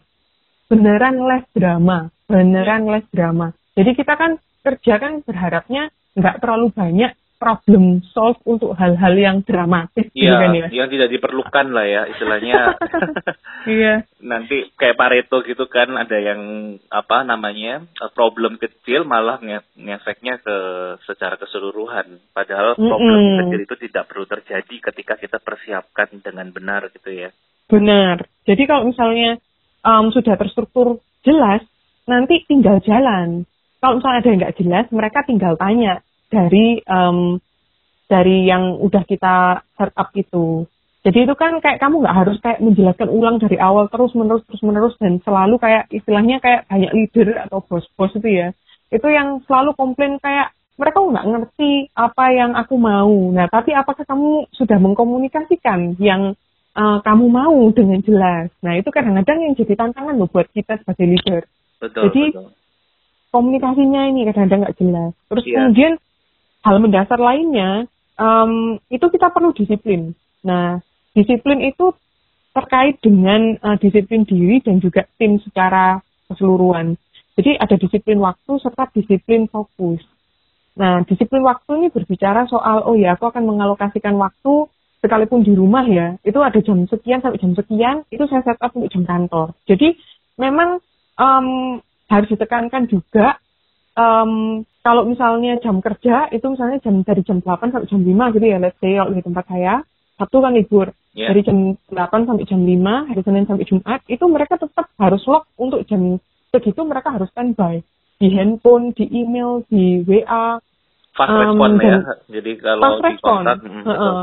beneran 0.71 1.19
les 1.27 1.45
drama, 1.51 2.09
beneran 2.25 2.87
les 2.87 3.05
drama. 3.11 3.51
Jadi 3.75 3.91
kita 3.93 4.15
kan 4.15 4.39
kerja 4.63 4.97
kan 4.97 5.21
berharapnya 5.21 5.91
nggak 6.15 6.39
terlalu 6.39 6.71
banyak 6.71 7.11
problem 7.41 8.05
solve 8.13 8.37
untuk 8.45 8.77
hal-hal 8.77 9.17
yang 9.17 9.37
dramatis 9.41 10.13
gitu 10.13 10.29
kan 10.29 10.53
ya. 10.53 10.69
yang 10.69 10.93
tidak 10.93 11.09
diperlukan 11.09 11.73
lah 11.73 11.89
ya 11.89 12.01
istilahnya. 12.13 12.77
iya. 13.81 14.05
Nanti 14.21 14.69
kayak 14.77 14.93
Pareto 14.93 15.41
gitu 15.41 15.65
kan 15.65 15.89
ada 15.97 16.21
yang 16.21 16.37
apa 16.93 17.25
namanya 17.25 17.81
problem 18.13 18.61
kecil 18.61 19.09
malah 19.09 19.41
nge 19.41 19.65
ngefeknya 19.73 20.37
ke 20.37 20.57
secara 21.09 21.41
keseluruhan. 21.41 22.21
Padahal 22.29 22.77
problem 22.77 23.17
mm 23.17 23.25
-hmm. 23.25 23.39
kecil 23.41 23.59
itu 23.65 23.75
tidak 23.89 24.05
perlu 24.05 24.29
terjadi 24.29 24.75
ketika 24.93 25.17
kita 25.17 25.41
persiapkan 25.41 26.21
dengan 26.21 26.53
benar 26.53 26.93
gitu 26.93 27.09
ya. 27.09 27.33
Benar. 27.65 28.21
Jadi 28.45 28.69
kalau 28.69 28.85
misalnya 28.85 29.41
um, 29.81 30.13
sudah 30.13 30.37
terstruktur 30.37 31.01
jelas, 31.25 31.65
nanti 32.05 32.45
tinggal 32.45 32.77
jalan. 32.85 33.49
Kalau 33.81 33.97
misalnya 33.97 34.19
ada 34.21 34.29
yang 34.29 34.39
nggak 34.45 34.57
jelas, 34.61 34.85
mereka 34.93 35.25
tinggal 35.25 35.57
tanya 35.57 36.05
dari 36.31 36.79
um, 36.87 37.35
dari 38.07 38.47
yang 38.47 38.79
udah 38.79 39.03
kita 39.07 39.63
set 39.75 39.91
up 39.95 40.11
itu. 40.15 40.67
Jadi 41.01 41.25
itu 41.25 41.33
kan 41.33 41.57
kayak 41.63 41.81
kamu 41.81 42.05
nggak 42.05 42.17
harus 42.23 42.37
kayak 42.43 42.61
menjelaskan 42.61 43.09
ulang 43.09 43.41
dari 43.41 43.57
awal 43.57 43.89
terus 43.89 44.13
menerus 44.13 44.45
terus 44.45 44.61
menerus 44.61 44.93
dan 45.01 45.17
selalu 45.25 45.57
kayak 45.57 45.89
istilahnya 45.89 46.37
kayak 46.37 46.69
banyak 46.69 46.91
leader 46.93 47.41
atau 47.41 47.63
bos-bos 47.65 48.13
itu 48.13 48.29
ya. 48.29 48.53
Itu 48.93 49.09
yang 49.09 49.41
selalu 49.49 49.73
komplain 49.73 50.21
kayak 50.21 50.53
mereka 50.77 50.97
nggak 51.01 51.25
ngerti 51.25 51.71
apa 51.97 52.25
yang 52.37 52.51
aku 52.53 52.75
mau. 52.77 53.33
Nah 53.33 53.49
tapi 53.49 53.73
apakah 53.73 54.05
kamu 54.05 54.45
sudah 54.53 54.77
mengkomunikasikan 54.77 55.97
yang 55.97 56.37
uh, 56.77 56.99
kamu 57.01 57.25
mau 57.33 57.57
dengan 57.73 57.97
jelas? 58.05 58.53
Nah 58.61 58.77
itu 58.77 58.93
kadang-kadang 58.93 59.41
yang 59.41 59.53
jadi 59.57 59.73
tantangan 59.73 60.21
loh 60.21 60.29
buat 60.29 60.53
kita 60.53 60.85
sebagai 60.85 61.17
leader. 61.17 61.41
Betul, 61.81 62.13
jadi 62.13 62.23
betul. 62.29 62.49
komunikasinya 63.33 64.01
ini 64.05 64.29
kadang-kadang 64.29 64.69
nggak 64.69 64.77
jelas. 64.77 65.11
Terus 65.33 65.45
yeah. 65.49 65.55
kemudian 65.65 65.93
hal 66.61 66.77
mendasar 66.77 67.17
lainnya 67.17 67.89
um, 68.17 68.77
itu 68.87 69.05
kita 69.09 69.33
perlu 69.33 69.53
disiplin. 69.53 70.13
Nah, 70.45 70.81
disiplin 71.13 71.61
itu 71.65 71.93
terkait 72.51 72.99
dengan 72.99 73.57
uh, 73.63 73.77
disiplin 73.79 74.27
diri 74.27 74.59
dan 74.61 74.77
juga 74.83 75.07
tim 75.15 75.39
secara 75.41 76.03
keseluruhan. 76.29 76.99
Jadi 77.39 77.55
ada 77.57 77.75
disiplin 77.79 78.19
waktu 78.19 78.51
serta 78.59 78.91
disiplin 78.91 79.47
fokus. 79.47 80.03
Nah, 80.75 81.03
disiplin 81.07 81.43
waktu 81.43 81.83
ini 81.83 81.87
berbicara 81.91 82.47
soal, 82.47 82.83
oh 82.87 82.95
ya, 82.95 83.15
aku 83.15 83.27
akan 83.31 83.43
mengalokasikan 83.43 84.15
waktu 84.19 84.67
sekalipun 85.01 85.41
di 85.41 85.57
rumah 85.57 85.83
ya, 85.87 86.15
itu 86.21 86.37
ada 86.39 86.59
jam 86.61 86.85
sekian 86.85 87.19
sampai 87.19 87.41
jam 87.41 87.57
sekian, 87.57 87.95
itu 88.13 88.23
saya 88.29 88.45
set 88.45 88.59
up 88.61 88.71
untuk 88.77 88.91
jam 88.93 89.03
kantor. 89.03 89.57
Jadi 89.65 89.97
memang 90.37 90.79
um, 91.17 91.79
harus 92.07 92.27
ditekankan 92.29 92.87
juga 92.87 93.39
um, 93.97 94.63
kalau 94.81 95.05
misalnya 95.05 95.61
jam 95.61 95.77
kerja 95.77 96.29
itu 96.33 96.45
misalnya 96.49 96.81
jam 96.81 97.05
dari 97.05 97.21
jam 97.21 97.37
8 97.41 97.69
sampai 97.69 97.89
jam 97.89 98.01
5 98.01 98.35
gitu 98.37 98.45
ya 98.49 98.57
let's 98.57 98.77
say 98.81 98.97
kalau 98.97 99.13
di 99.13 99.21
tempat 99.21 99.45
saya 99.45 99.85
Sabtu 100.21 100.37
kan 100.37 100.53
libur. 100.53 100.87
Yeah. 101.11 101.27
dari 101.27 101.43
jam 101.43 101.75
8 101.91 102.23
sampai 102.23 102.47
jam 102.47 102.63
5 102.63 103.09
hari 103.11 103.19
Senin 103.27 103.43
sampai 103.43 103.67
Jumat 103.67 103.99
itu 104.07 104.23
mereka 104.31 104.55
tetap 104.55 104.87
harus 104.95 105.19
log 105.27 105.43
untuk 105.59 105.83
jam 105.83 106.15
segitu 106.55 106.87
mereka 106.87 107.11
harus 107.11 107.27
standby. 107.35 107.83
Di 108.15 108.31
handphone 108.31 108.95
di 108.95 109.11
email 109.11 109.59
di 109.67 110.07
WA 110.07 110.55
fast 111.11 111.35
um, 111.35 111.41
respon 111.43 111.69
ya. 111.83 111.99
jadi 112.31 112.51
kalau 112.63 113.03
fast 113.03 113.19
di 113.59 113.67
uh, 113.67 113.91
uh, 113.91 114.19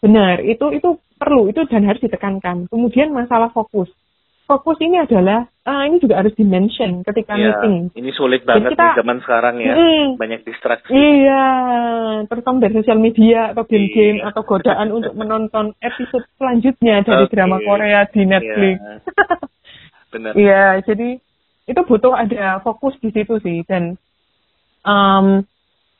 benar 0.00 0.40
itu 0.40 0.66
itu 0.72 0.88
perlu 1.20 1.52
itu 1.52 1.60
dan 1.68 1.84
harus 1.84 2.00
ditekankan. 2.00 2.64
Kemudian 2.72 3.12
masalah 3.12 3.52
fokus 3.52 3.92
fokus 4.50 4.82
ini 4.82 4.98
adalah 4.98 5.46
uh, 5.46 5.86
ini 5.86 6.02
juga 6.02 6.18
harus 6.18 6.34
dimention 6.34 7.06
ketika 7.06 7.38
ya, 7.38 7.54
meeting. 7.54 7.94
Ini 7.94 8.10
sulit 8.18 8.42
banget 8.42 8.74
kita, 8.74 8.98
di 8.98 8.98
zaman 8.98 9.22
sekarang 9.22 9.62
ya, 9.62 9.74
mm, 9.78 10.18
banyak 10.18 10.42
distraksi. 10.42 10.90
Iya, 10.90 11.46
terutama 12.26 12.58
dari 12.58 12.74
sosial 12.74 12.98
media 12.98 13.54
atau 13.54 13.62
game-game 13.62 14.18
iya. 14.18 14.26
atau 14.34 14.42
godaan 14.42 14.90
untuk 14.98 15.14
menonton 15.14 15.78
episode 15.78 16.26
selanjutnya 16.34 17.06
dari 17.06 17.30
okay. 17.30 17.32
drama 17.38 17.62
Korea 17.62 18.10
di 18.10 18.22
iya. 18.26 18.30
Netflix. 18.34 18.76
Iya, 18.82 18.94
benar. 20.12 20.32
Iya, 20.34 20.64
jadi 20.82 21.08
itu 21.70 21.80
butuh 21.86 22.12
ada 22.18 22.58
fokus 22.66 22.98
di 22.98 23.14
situ 23.14 23.38
sih 23.38 23.62
dan 23.70 23.94
um, 24.82 25.46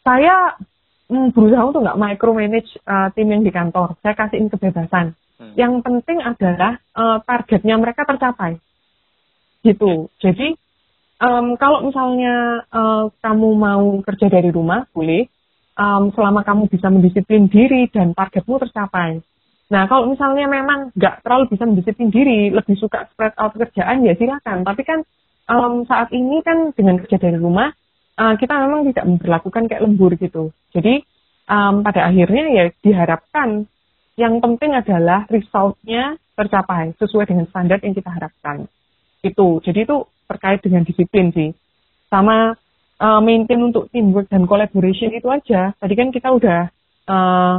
saya 0.03 0.59
mm, 1.07 1.31
berusaha 1.31 1.63
untuk 1.63 1.87
nggak 1.87 2.01
micromanage 2.03 2.75
uh, 2.83 3.15
tim 3.15 3.31
yang 3.31 3.47
di 3.47 3.55
kantor. 3.55 3.95
Saya 4.03 4.19
kasihin 4.19 4.51
kebebasan 4.51 5.15
Hmm. 5.41 5.57
Yang 5.57 5.73
penting 5.81 6.19
adalah 6.21 6.77
uh, 6.93 7.19
targetnya 7.25 7.81
mereka 7.81 8.05
tercapai. 8.05 8.61
Gitu. 9.65 10.13
Jadi 10.21 10.53
um, 11.25 11.57
kalau 11.57 11.89
misalnya 11.89 12.69
uh, 12.69 13.09
kamu 13.25 13.49
mau 13.57 13.85
kerja 14.05 14.29
dari 14.29 14.53
rumah, 14.53 14.85
boleh. 14.93 15.25
Um, 15.81 16.13
selama 16.13 16.45
kamu 16.45 16.69
bisa 16.69 16.93
mendisiplin 16.93 17.49
diri 17.49 17.89
dan 17.89 18.13
targetmu 18.13 18.61
tercapai. 18.61 19.25
Nah, 19.73 19.89
kalau 19.89 20.13
misalnya 20.13 20.45
memang 20.45 20.93
nggak 20.93 21.25
terlalu 21.25 21.57
bisa 21.57 21.65
mendisiplin 21.65 22.13
diri, 22.13 22.53
lebih 22.53 22.77
suka 22.77 23.09
spread 23.09 23.33
out 23.41 23.57
kerjaan, 23.57 24.05
ya 24.05 24.13
silakan. 24.13 24.61
Tapi 24.67 24.83
kan 24.85 25.01
um, 25.49 25.89
saat 25.89 26.13
ini 26.13 26.45
kan 26.45 26.77
dengan 26.77 27.01
kerja 27.01 27.17
dari 27.17 27.41
rumah, 27.41 27.73
uh, 28.21 28.35
kita 28.37 28.61
memang 28.61 28.93
tidak 28.93 29.09
memperlakukan 29.09 29.73
kayak 29.73 29.81
lembur 29.81 30.13
gitu. 30.21 30.53
Jadi 30.77 31.01
um, 31.49 31.81
pada 31.81 32.13
akhirnya 32.13 32.45
ya 32.51 32.65
diharapkan 32.83 33.65
yang 34.21 34.37
penting 34.45 34.77
adalah 34.77 35.25
resultnya 35.33 36.21
tercapai 36.37 36.93
sesuai 37.01 37.33
dengan 37.33 37.49
standar 37.49 37.81
yang 37.81 37.97
kita 37.97 38.13
harapkan. 38.13 38.69
Itu. 39.25 39.65
Jadi 39.65 39.89
itu 39.89 40.05
terkait 40.29 40.61
dengan 40.61 40.85
disiplin 40.85 41.33
sih. 41.33 41.57
Sama 42.13 42.53
uh, 43.01 43.21
maintain 43.25 43.61
untuk 43.65 43.89
teamwork 43.89 44.29
dan 44.29 44.45
collaboration 44.45 45.17
itu 45.17 45.27
aja. 45.33 45.73
Tadi 45.81 45.95
kan 45.97 46.13
kita 46.13 46.29
udah 46.29 46.61
uh, 47.09 47.57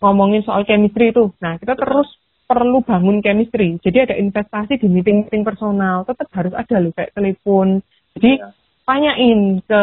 ngomongin 0.00 0.42
soal 0.42 0.64
chemistry 0.64 1.12
itu. 1.12 1.28
Nah, 1.44 1.60
kita 1.60 1.76
terus 1.76 2.08
perlu 2.48 2.80
bangun 2.84 3.20
chemistry. 3.20 3.76
Jadi 3.80 3.98
ada 4.08 4.14
investasi 4.16 4.80
di 4.80 4.88
meeting-meeting 4.88 5.44
personal. 5.44 6.08
Tetap 6.08 6.28
harus 6.32 6.52
ada 6.56 6.76
loh 6.80 6.92
kayak 6.92 7.12
telepon. 7.16 7.80
Jadi 8.16 8.32
ya. 8.40 8.48
tanyain 8.84 9.40
ke 9.64 9.82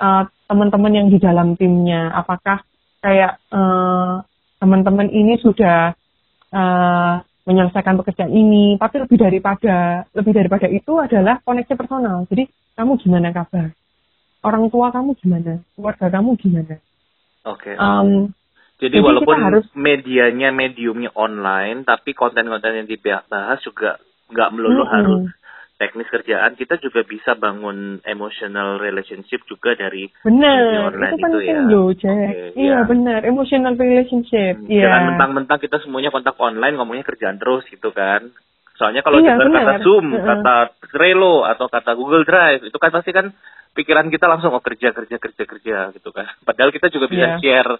uh, 0.00 0.22
teman-teman 0.48 0.92
yang 0.92 1.08
di 1.08 1.18
dalam 1.20 1.56
timnya. 1.56 2.12
Apakah 2.16 2.64
kayak 3.02 3.42
uh, 3.52 4.24
teman-teman 4.62 5.10
ini 5.10 5.42
sudah 5.42 5.90
uh, 6.54 7.14
menyelesaikan 7.42 7.98
pekerjaan 7.98 8.30
ini, 8.30 8.78
tapi 8.78 9.02
lebih 9.02 9.18
daripada 9.18 10.06
lebih 10.14 10.30
daripada 10.30 10.70
itu 10.70 11.02
adalah 11.02 11.42
koneksi 11.42 11.74
personal. 11.74 12.22
Jadi 12.30 12.46
kamu 12.78 13.02
gimana 13.02 13.34
kabar? 13.34 13.74
Orang 14.46 14.70
tua 14.70 14.94
kamu 14.94 15.18
gimana? 15.18 15.58
Keluarga 15.74 16.06
kamu 16.06 16.38
gimana? 16.38 16.78
Oke. 17.42 17.74
Okay. 17.74 17.76
Um, 17.78 18.30
jadi, 18.78 18.98
jadi 18.98 19.02
walaupun 19.02 19.38
harus, 19.38 19.66
medianya 19.74 20.54
mediumnya 20.54 21.10
online, 21.18 21.82
tapi 21.82 22.14
konten-konten 22.14 22.82
yang 22.82 22.86
dibahas 22.86 23.58
juga 23.66 23.98
nggak 24.30 24.50
melulu 24.54 24.82
mm 24.82 24.86
-hmm. 24.86 24.94
harus 24.94 25.22
teknis 25.82 26.06
kerjaan 26.06 26.54
kita 26.54 26.78
juga 26.78 27.02
bisa 27.02 27.34
bangun 27.34 27.98
emotional 28.06 28.78
relationship 28.78 29.42
juga 29.50 29.74
dari 29.74 30.06
benar 30.22 30.94
online 30.94 31.18
itu 31.18 31.24
penting 31.26 31.58
ya. 31.58 31.66
loh 31.66 31.90
Jack 31.90 32.30
okay, 32.30 32.54
iya 32.54 32.78
ya. 32.78 32.86
benar 32.86 33.20
emotional 33.26 33.74
relationship 33.74 34.62
hmm, 34.62 34.70
iya 34.70 34.86
jangan 34.86 35.02
mentang-mentang 35.10 35.58
kita 35.58 35.82
semuanya 35.82 36.14
kontak 36.14 36.38
online 36.38 36.78
ngomongnya 36.78 37.02
kerjaan 37.02 37.42
terus 37.42 37.66
gitu 37.66 37.90
kan 37.90 38.30
soalnya 38.78 39.02
kalau 39.02 39.18
iya, 39.18 39.34
dengar 39.34 39.50
kata 39.50 39.74
Zoom 39.82 40.06
uh 40.14 40.22
-huh. 40.22 40.26
kata 40.30 40.54
Trello 40.94 41.42
atau 41.42 41.66
kata 41.66 41.90
Google 41.98 42.22
Drive 42.22 42.62
itu 42.62 42.78
kan 42.78 42.90
pasti 42.94 43.10
kan 43.10 43.34
pikiran 43.74 44.06
kita 44.06 44.30
langsung 44.30 44.54
oh 44.54 44.62
kerja 44.62 44.94
kerja 44.94 45.18
kerja 45.18 45.44
kerja 45.50 45.76
gitu 45.98 46.14
kan 46.14 46.30
padahal 46.46 46.70
kita 46.70 46.94
juga 46.94 47.10
bisa 47.10 47.26
yeah. 47.26 47.38
share 47.42 47.72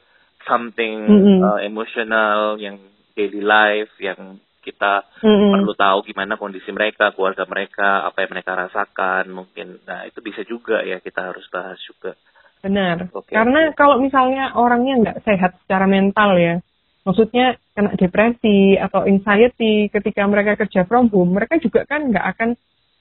something 0.42 1.06
mm 1.06 1.20
-hmm. 1.22 1.38
uh, 1.38 1.58
emotional 1.62 2.58
yang 2.58 2.82
daily 3.14 3.44
life 3.44 3.94
yang 4.02 4.42
kita 4.62 5.02
mm-hmm. 5.20 5.50
perlu 5.58 5.74
tahu 5.74 5.98
gimana 6.06 6.38
kondisi 6.38 6.70
mereka, 6.70 7.10
keluarga 7.10 7.42
mereka, 7.50 8.06
apa 8.06 8.22
yang 8.22 8.30
mereka 8.38 8.52
rasakan, 8.54 9.24
mungkin. 9.34 9.82
Nah, 9.82 10.06
itu 10.06 10.22
bisa 10.22 10.46
juga 10.46 10.86
ya 10.86 11.02
kita 11.02 11.34
harus 11.34 11.44
bahas 11.50 11.76
juga. 11.82 12.14
Benar. 12.62 13.10
Okay. 13.10 13.34
Karena 13.34 13.74
kalau 13.74 13.98
misalnya 13.98 14.54
orangnya 14.54 14.94
nggak 15.02 15.18
sehat 15.26 15.58
secara 15.66 15.90
mental 15.90 16.38
ya, 16.38 16.62
maksudnya 17.02 17.58
kena 17.74 17.98
depresi 17.98 18.78
atau 18.78 19.02
anxiety 19.02 19.90
ketika 19.90 20.22
mereka 20.30 20.54
kerja 20.54 20.86
from 20.86 21.10
home, 21.10 21.34
mereka 21.34 21.58
juga 21.58 21.82
kan 21.82 22.14
nggak 22.14 22.26
akan 22.38 22.50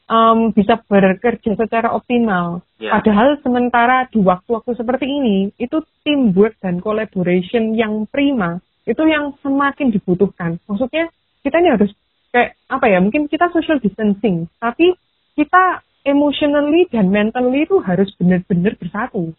um, 0.10 0.39
bisa 0.52 0.82
bekerja 0.82 1.54
secara 1.54 1.93
optimal. 1.93 2.65
Yeah. 2.82 2.97
Padahal 2.97 3.38
sementara 3.45 4.10
di 4.10 4.19
waktu-waktu 4.19 4.74
seperti 4.74 5.06
ini, 5.06 5.38
itu 5.62 5.86
teamwork 6.02 6.58
dan 6.58 6.82
collaboration 6.82 7.78
yang 7.78 8.10
prima, 8.10 8.58
itu 8.89 9.02
yang 9.06 9.38
semakin 9.45 9.93
dibutuhkan. 9.93 10.58
Maksudnya 10.65 11.13
kita 11.41 11.62
ini 11.62 11.69
harus 11.73 11.91
kayak 12.32 12.56
apa 12.71 12.86
ya, 12.88 12.99
mungkin 13.04 13.27
kita 13.27 13.51
social 13.51 13.77
distancing, 13.84 14.47
tapi 14.58 14.95
kita 15.36 15.84
emotionally 16.08 16.89
dan 16.89 17.12
mentally 17.12 17.67
itu 17.67 17.77
harus 17.84 18.10
benar-benar 18.17 18.73
bersatu. 18.80 19.36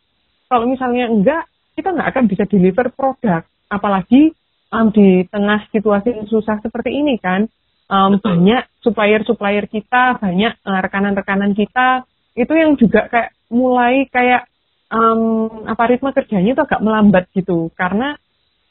Kalau 0.46 0.66
misalnya 0.68 1.08
enggak, 1.08 1.48
kita 1.74 1.90
nggak 1.90 2.08
akan 2.12 2.24
bisa 2.28 2.44
deliver 2.46 2.92
produk. 2.92 3.42
Apalagi 3.72 4.36
um, 4.68 4.92
di 4.92 5.24
tengah 5.32 5.64
situasi 5.72 6.12
yang 6.12 6.28
susah 6.28 6.60
seperti 6.60 6.92
ini 6.92 7.16
kan, 7.16 7.48
um, 7.88 8.20
banyak 8.20 8.68
supplier-supplier 8.84 9.66
kita, 9.66 10.20
banyak 10.20 10.52
uh, 10.62 10.80
rekan-rekanan 10.84 11.56
kita 11.56 12.04
itu 12.32 12.52
yang 12.56 12.76
juga 12.80 13.08
kayak 13.12 13.30
mulai 13.52 14.08
kayak 14.08 14.48
um, 14.88 15.64
apa 15.68 15.82
ritme 15.92 16.10
kerjanya 16.16 16.56
itu 16.56 16.62
agak 16.64 16.80
melambat 16.80 17.28
gitu 17.36 17.68
karena 17.76 18.16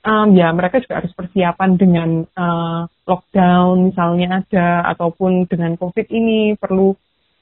um, 0.06 0.28
ya 0.34 0.50
mereka 0.54 0.82
juga 0.82 1.02
harus 1.02 1.14
persiapan 1.14 1.72
dengan 1.78 2.10
uh, 2.38 2.86
lockdown 3.06 3.94
misalnya 3.94 4.42
ada 4.42 4.68
ataupun 4.96 5.46
dengan 5.50 5.78
covid 5.78 6.08
ini 6.10 6.58
perlu 6.58 6.94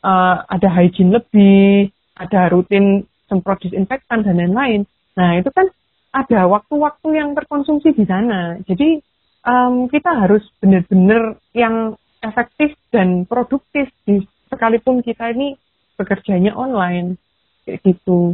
uh, 0.04 0.36
ada 0.48 0.68
hygiene 0.72 1.16
lebih, 1.16 1.92
ada 2.16 2.52
rutin 2.52 3.08
semprot 3.28 3.62
disinfektan 3.64 4.26
dan 4.26 4.40
lain-lain. 4.40 4.84
Nah 5.16 5.38
itu 5.38 5.50
kan 5.54 5.70
ada 6.10 6.50
waktu-waktu 6.50 7.10
yang 7.14 7.38
terkonsumsi 7.38 7.94
di 7.94 8.06
sana. 8.10 8.58
Jadi 8.66 8.98
um, 9.46 9.86
kita 9.88 10.26
harus 10.26 10.42
benar-benar 10.58 11.38
yang 11.54 11.94
efektif 12.20 12.76
dan 12.90 13.24
produktif 13.30 13.88
di 14.04 14.26
sekalipun 14.50 15.06
kita 15.06 15.32
ini 15.32 15.56
bekerjanya 15.96 16.58
online 16.58 17.16
kayak 17.64 17.86
gitu. 17.86 18.34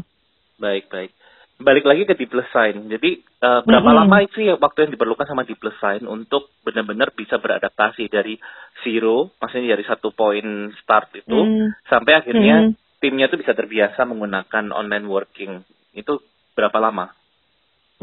Baik 0.55 0.87
baik. 0.87 1.11
Balik 1.55 1.87
lagi 1.87 2.03
ke 2.03 2.19
deep 2.19 2.35
sign. 2.51 2.91
Jadi 2.91 3.23
uh, 3.39 3.63
berapa 3.63 3.87
mm 3.87 3.95
-hmm. 3.95 4.01
lama 4.03 4.17
itu 4.27 4.43
ya 4.43 4.59
waktu 4.59 4.87
yang 4.87 4.91
diperlukan 4.91 5.23
sama 5.23 5.47
deep 5.47 5.63
sign 5.79 6.03
untuk 6.03 6.51
benar-benar 6.67 7.15
bisa 7.15 7.39
beradaptasi 7.39 8.11
dari 8.11 8.35
zero, 8.83 9.31
maksudnya 9.39 9.79
dari 9.79 9.87
satu 9.87 10.11
poin 10.11 10.75
start 10.83 11.15
itu 11.23 11.39
mm. 11.39 11.87
sampai 11.87 12.19
akhirnya 12.19 12.69
mm. 12.69 12.99
timnya 12.99 13.31
itu 13.31 13.39
bisa 13.39 13.55
terbiasa 13.55 14.03
menggunakan 14.03 14.75
online 14.75 15.07
working. 15.07 15.63
Itu 15.95 16.19
berapa 16.59 16.75
lama? 16.75 17.15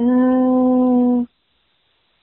Hmm, 0.00 1.28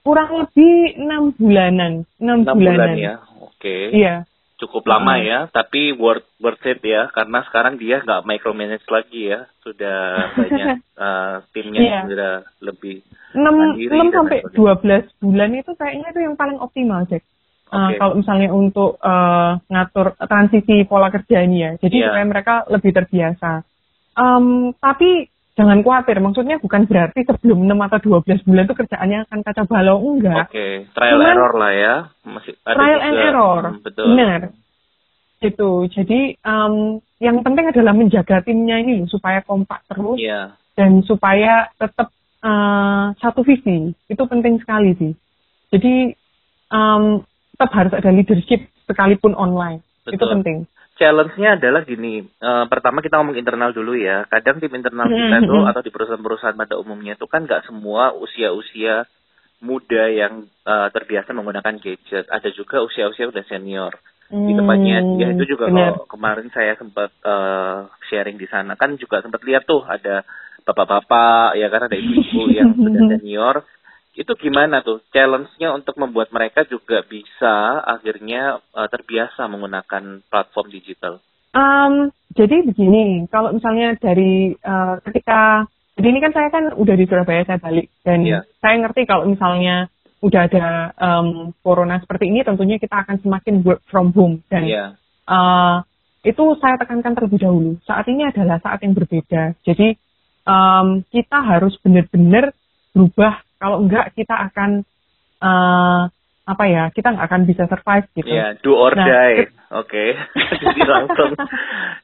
kurang 0.02 0.30
lebih 0.34 0.98
enam 0.98 1.30
bulanan. 1.38 1.92
Enam 2.18 2.42
bulanan. 2.42 2.58
bulan 2.58 2.90
ya, 2.98 3.14
oke. 3.38 3.54
Okay. 3.62 3.94
Iya. 3.94 4.26
Cukup 4.60 4.84
lama 4.84 5.16
hmm. 5.16 5.24
ya, 5.24 5.38
tapi 5.48 5.96
worth 5.96 6.28
worth 6.36 6.60
it 6.68 6.84
ya, 6.84 7.08
karena 7.16 7.40
sekarang 7.48 7.80
dia 7.80 8.04
nggak 8.04 8.28
micromanage 8.28 8.84
lagi 8.92 9.32
ya, 9.32 9.48
sudah 9.64 9.98
banyak 10.36 10.84
uh, 11.00 11.40
timnya 11.56 11.80
yeah. 11.80 12.04
sudah 12.04 12.34
lebih 12.60 13.00
enam 13.32 13.72
enam 13.80 14.08
sampai 14.12 14.44
dua 14.52 14.76
belas 14.76 15.08
bulan 15.16 15.56
itu 15.56 15.72
kayaknya 15.72 16.12
itu 16.12 16.20
yang 16.20 16.36
paling 16.36 16.60
optimal 16.60 17.08
Jack. 17.08 17.24
Okay. 17.70 17.72
Uh, 17.72 17.90
kalau 17.96 18.14
misalnya 18.20 18.48
untuk 18.52 19.00
uh, 19.00 19.56
ngatur 19.70 20.18
transisi 20.28 20.84
pola 20.84 21.08
kerja 21.08 21.40
ini 21.40 21.56
ya, 21.64 21.72
jadi 21.80 21.96
yeah. 21.96 22.06
supaya 22.12 22.26
mereka 22.28 22.54
lebih 22.68 22.92
terbiasa. 22.92 23.64
Um, 24.20 24.76
tapi 24.76 25.32
jangan 25.58 25.78
khawatir, 25.82 26.16
maksudnya 26.22 26.56
bukan 26.62 26.86
berarti 26.86 27.26
sebelum 27.26 27.66
6 27.66 27.86
atau 27.90 27.98
12 28.22 28.46
bulan 28.46 28.64
itu 28.66 28.76
kerjaannya 28.76 29.18
akan 29.26 29.38
kacau 29.42 29.64
balau, 29.66 29.96
enggak. 29.98 30.46
Oke, 30.46 30.54
okay. 30.54 30.72
trial 30.94 31.18
Cuman, 31.18 31.30
error 31.34 31.52
lah 31.58 31.72
ya. 31.74 31.94
Masih 32.26 32.52
ada 32.62 32.76
trial 32.78 32.98
juga. 32.98 33.06
and 33.06 33.16
error, 33.18 33.62
hmm, 33.62 33.82
betul. 33.82 34.06
benar. 34.14 34.40
Itu, 35.40 35.70
jadi 35.88 36.20
um, 36.44 37.00
yang 37.16 37.40
penting 37.40 37.66
adalah 37.72 37.96
menjaga 37.96 38.44
timnya 38.44 38.76
ini 38.80 39.08
supaya 39.08 39.40
kompak 39.40 39.80
terus 39.88 40.20
yeah. 40.20 40.52
dan 40.76 41.00
supaya 41.08 41.72
tetap 41.80 42.12
uh, 42.44 43.16
satu 43.18 43.40
visi, 43.40 43.96
itu 43.96 44.22
penting 44.28 44.60
sekali 44.60 44.92
sih. 45.00 45.12
Jadi 45.72 46.12
um, 46.70 47.24
tetap 47.56 47.70
harus 47.72 47.92
ada 47.96 48.10
leadership 48.12 48.68
sekalipun 48.84 49.32
online, 49.32 49.80
betul. 50.04 50.14
itu 50.16 50.24
penting 50.28 50.58
challenge-nya 51.00 51.56
adalah 51.56 51.88
gini. 51.88 52.20
Uh, 52.36 52.68
pertama 52.68 53.00
kita 53.00 53.16
ngomong 53.16 53.40
internal 53.40 53.72
dulu 53.72 53.96
ya. 53.96 54.28
Kadang 54.28 54.60
tim 54.60 54.68
internal 54.76 55.08
kita 55.08 55.40
mm-hmm. 55.40 55.48
tuh 55.48 55.62
atau 55.64 55.80
di 55.80 55.90
perusahaan-perusahaan 55.90 56.60
pada 56.60 56.76
umumnya 56.76 57.16
itu 57.16 57.24
kan 57.24 57.48
nggak 57.48 57.64
semua 57.64 58.12
usia-usia 58.12 59.08
muda 59.64 60.04
yang 60.12 60.44
uh, 60.68 60.92
terbiasa 60.92 61.32
menggunakan 61.32 61.80
gadget. 61.80 62.28
Ada 62.28 62.52
juga 62.52 62.84
usia-usia 62.84 63.32
udah 63.32 63.44
senior. 63.48 63.96
Hmm, 64.30 64.46
di 64.46 64.54
tempatnya 64.54 65.02
ya 65.18 65.26
itu 65.34 65.42
juga 65.42 65.66
kalau 65.66 66.06
kemarin 66.06 66.46
saya 66.54 66.78
sempat 66.78 67.10
uh, 67.26 67.90
sharing 68.06 68.38
di 68.38 68.46
sana 68.46 68.78
kan 68.78 68.94
juga 68.94 69.18
sempat 69.26 69.42
lihat 69.42 69.66
tuh 69.66 69.82
ada 69.82 70.22
bapak-bapak 70.62 71.58
ya 71.58 71.66
kan 71.66 71.90
ada 71.90 71.98
ibu-ibu 71.98 72.46
yang 72.54 72.70
sudah 72.78 73.10
senior 73.10 73.66
itu 74.20 74.32
gimana 74.36 74.84
tuh 74.84 75.00
challenge-nya 75.16 75.72
untuk 75.72 75.96
membuat 75.96 76.28
mereka 76.28 76.68
juga 76.68 77.00
bisa 77.00 77.80
akhirnya 77.88 78.60
uh, 78.76 78.88
terbiasa 78.92 79.48
menggunakan 79.48 80.20
platform 80.28 80.68
digital? 80.68 81.24
Um, 81.56 82.12
jadi 82.36 82.62
begini, 82.62 83.24
kalau 83.32 83.56
misalnya 83.56 83.96
dari 83.96 84.52
uh, 84.60 85.00
ketika 85.08 85.64
jadi 85.96 86.16
ini 86.16 86.20
kan 86.20 86.32
saya 86.36 86.48
kan 86.52 86.64
udah 86.76 86.94
di 86.94 87.04
Surabaya 87.08 87.42
saya 87.48 87.60
balik 87.60 87.88
dan 88.04 88.22
yeah. 88.22 88.44
saya 88.60 88.76
ngerti 88.80 89.08
kalau 89.08 89.28
misalnya 89.28 89.92
udah 90.20 90.48
ada 90.48 90.92
um, 91.00 91.52
corona 91.64 92.00
seperti 92.00 92.28
ini 92.28 92.44
tentunya 92.44 92.76
kita 92.76 93.04
akan 93.04 93.20
semakin 93.24 93.64
work 93.64 93.84
from 93.88 94.12
home 94.12 94.44
dan 94.52 94.64
yeah. 94.68 94.88
uh, 95.28 95.84
itu 96.24 96.40
saya 96.60 96.76
tekankan 96.76 97.16
terlebih 97.16 97.40
dahulu 97.40 97.72
saat 97.84 98.08
ini 98.08 98.28
adalah 98.28 98.60
saat 98.60 98.80
yang 98.84 98.92
berbeda 98.96 99.56
jadi 99.64 99.96
um, 100.44 101.04
kita 101.08 101.36
harus 101.40 101.76
benar-benar 101.80 102.52
berubah 102.96 103.44
kalau 103.60 103.84
enggak 103.84 104.16
kita 104.16 104.32
akan 104.48 104.82
uh, 105.44 106.08
apa 106.50 106.64
ya 106.66 106.90
kita 106.90 107.14
nggak 107.14 107.26
akan 107.30 107.42
bisa 107.46 107.62
survive 107.70 108.06
gitu. 108.18 108.26
Ya, 108.26 108.34
yeah, 108.34 108.50
do 108.58 108.74
or 108.74 108.96
nah, 108.96 109.06
die. 109.06 109.46
Oke. 109.70 109.86
Okay. 109.86 110.08
Jadi 110.66 110.82
langsung 110.82 111.30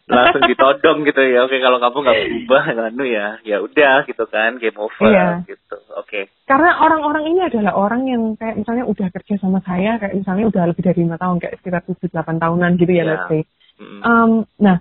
langsung 0.07 0.43
ditodong 0.47 1.03
gitu 1.03 1.19
ya. 1.27 1.43
Oke, 1.43 1.59
okay, 1.59 1.61
kalau 1.65 1.83
kamu 1.83 1.97
nggak 2.07 2.19
berubah 2.31 2.63
anu 2.87 3.05
ya, 3.09 3.43
ya 3.43 3.59
udah 3.59 4.07
gitu 4.07 4.25
kan, 4.31 4.63
game 4.63 4.79
over 4.79 5.11
yeah. 5.11 5.43
gitu. 5.51 5.77
Oke. 5.99 6.07
Okay. 6.07 6.23
Karena 6.47 6.79
orang-orang 6.79 7.27
ini 7.27 7.41
adalah 7.43 7.75
orang 7.75 8.07
yang 8.07 8.23
kayak 8.39 8.63
misalnya 8.63 8.87
udah 8.87 9.09
kerja 9.11 9.35
sama 9.43 9.59
saya, 9.67 9.99
kayak 9.99 10.15
misalnya 10.15 10.47
udah 10.47 10.63
lebih 10.71 10.83
dari 10.87 10.99
lima 11.03 11.19
tahun, 11.19 11.43
kayak 11.43 11.59
sekitar 11.59 11.83
tujuh 11.91 12.09
delapan 12.15 12.37
tahunan 12.39 12.71
gitu 12.79 12.93
ya, 12.95 13.03
yeah. 13.03 13.09
let's 13.11 13.27
say. 13.27 13.43
Mm. 13.77 14.01
Um, 14.07 14.31
nah, 14.63 14.77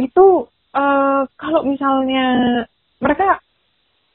itu 0.00 0.26
uh, 0.72 1.22
kalau 1.36 1.60
misalnya 1.68 2.26
mereka 2.96 3.44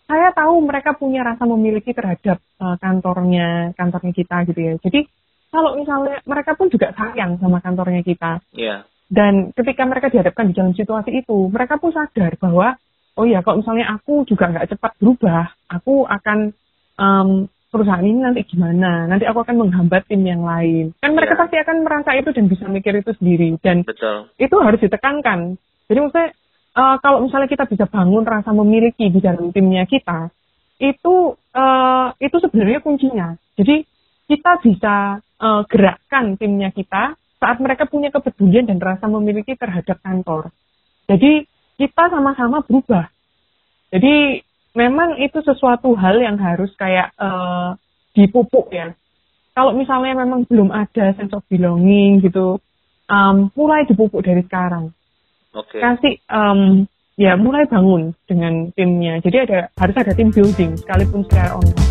saya 0.08 0.32
tahu 0.32 0.63
mereka 0.63 0.96
punya 0.96 1.22
rasa 1.22 1.43
memiliki 1.43 1.91
terhadap 1.91 2.39
uh, 2.63 2.80
kantornya 2.80 3.76
kantornya 3.76 4.15
kita 4.15 4.48
gitu 4.48 4.60
ya. 4.63 4.74
Jadi 4.80 5.04
kalau 5.52 5.76
misalnya 5.76 6.24
mereka 6.24 6.56
pun 6.56 6.72
juga 6.72 6.96
sayang 6.96 7.39
sama 7.39 7.60
kantornya 7.60 8.02
kita. 8.04 8.39
Yeah. 8.56 8.88
Dan 9.08 9.56
ketika 9.56 9.88
mereka 9.88 10.12
dihadapkan 10.12 10.52
di 10.52 10.56
dalam 10.56 10.76
situasi 10.76 11.24
itu, 11.24 11.48
mereka 11.48 11.80
pun 11.80 11.96
sadar 11.96 12.36
bahwa 12.39 12.76
oh 13.15 13.26
ya 13.28 13.39
kalau 13.43 13.63
misalnya 13.63 13.96
aku 13.96 14.28
juga 14.28 14.52
nggak 14.52 14.76
cepat 14.76 14.91
berubah, 15.00 15.48
aku 15.72 16.04
akan 16.04 16.52
um, 17.00 17.30
perusahaan 17.72 18.04
ini 18.04 18.20
nanti 18.20 18.43
gimana? 18.48 19.08
Nanti 19.08 19.24
aku 19.28 19.43
akan 19.43 19.60
menghambat 19.60 20.08
tim 20.08 20.24
yang 20.24 20.43
lain. 20.43 20.95
Kan 20.99 21.16
mereka 21.16 21.36
yeah. 21.36 21.41
pasti 21.43 21.55
akan 21.60 21.78
merasa 21.84 22.12
itu 22.16 22.30
dan 22.32 22.45
bisa 22.47 22.66
mikir 22.68 22.93
itu 22.99 23.12
sendiri. 23.16 23.49
Dan 23.60 23.84
Betul. 23.84 24.32
itu 24.39 24.55
harus 24.60 24.80
ditekankan. 24.80 25.55
Jadi 25.88 25.99
maksudnya 26.03 26.32
uh, 26.78 26.95
kalau 27.01 27.25
misalnya 27.25 27.49
kita 27.49 27.65
bisa 27.65 27.89
bangun 27.89 28.23
rasa 28.23 28.53
memiliki 28.53 29.09
di 29.09 29.17
dalam 29.17 29.49
timnya 29.49 29.89
kita, 29.89 30.30
itu 30.78 31.34
uh, 31.34 32.07
itu 32.21 32.38
sebenarnya 32.38 32.80
kuncinya. 32.86 33.34
Jadi 33.57 33.82
kita 34.30 34.61
bisa 34.61 35.17
uh, 35.17 35.61
gerakkan 35.65 36.38
timnya 36.38 36.69
kita 36.69 37.17
saat 37.41 37.57
mereka 37.57 37.89
punya 37.89 38.13
kepedulian 38.13 38.69
dan 38.69 38.78
rasa 38.78 39.09
memiliki 39.09 39.57
terhadap 39.57 39.97
kantor. 40.05 40.53
Jadi 41.09 41.45
kita 41.78 42.03
sama-sama 42.13 42.61
berubah. 42.65 43.09
Jadi 43.93 44.41
memang 44.78 45.17
itu 45.21 45.41
sesuatu 45.41 45.93
hal 45.97 46.21
yang 46.21 46.38
harus 46.38 46.69
kayak 46.78 47.13
uh, 47.17 47.73
dipupuk 48.13 48.69
ya. 48.73 48.93
Kalau 49.57 49.73
misalnya 49.73 50.21
memang 50.21 50.45
belum 50.45 50.69
ada 50.69 51.17
sense 51.17 51.34
of 51.34 51.41
belonging 51.49 52.21
gitu, 52.21 52.61
um, 53.09 53.49
mulai 53.57 53.89
dipupuk 53.89 54.21
dari 54.21 54.45
sekarang 54.45 54.93
okay. 55.56 55.80
kasih 55.80 56.16
um, 56.32 56.88
ya 57.18 57.34
mulai 57.36 57.66
bangun 57.66 58.14
dengan 58.30 58.70
timnya. 58.78 59.20
Jadi 59.24 59.38
ada 59.50 59.60
harus 59.76 59.95
ada 59.98 60.12
tim 60.14 60.30
building 60.30 60.78
sekalipun 60.78 61.26
secara 61.26 61.58
online. 61.58 61.86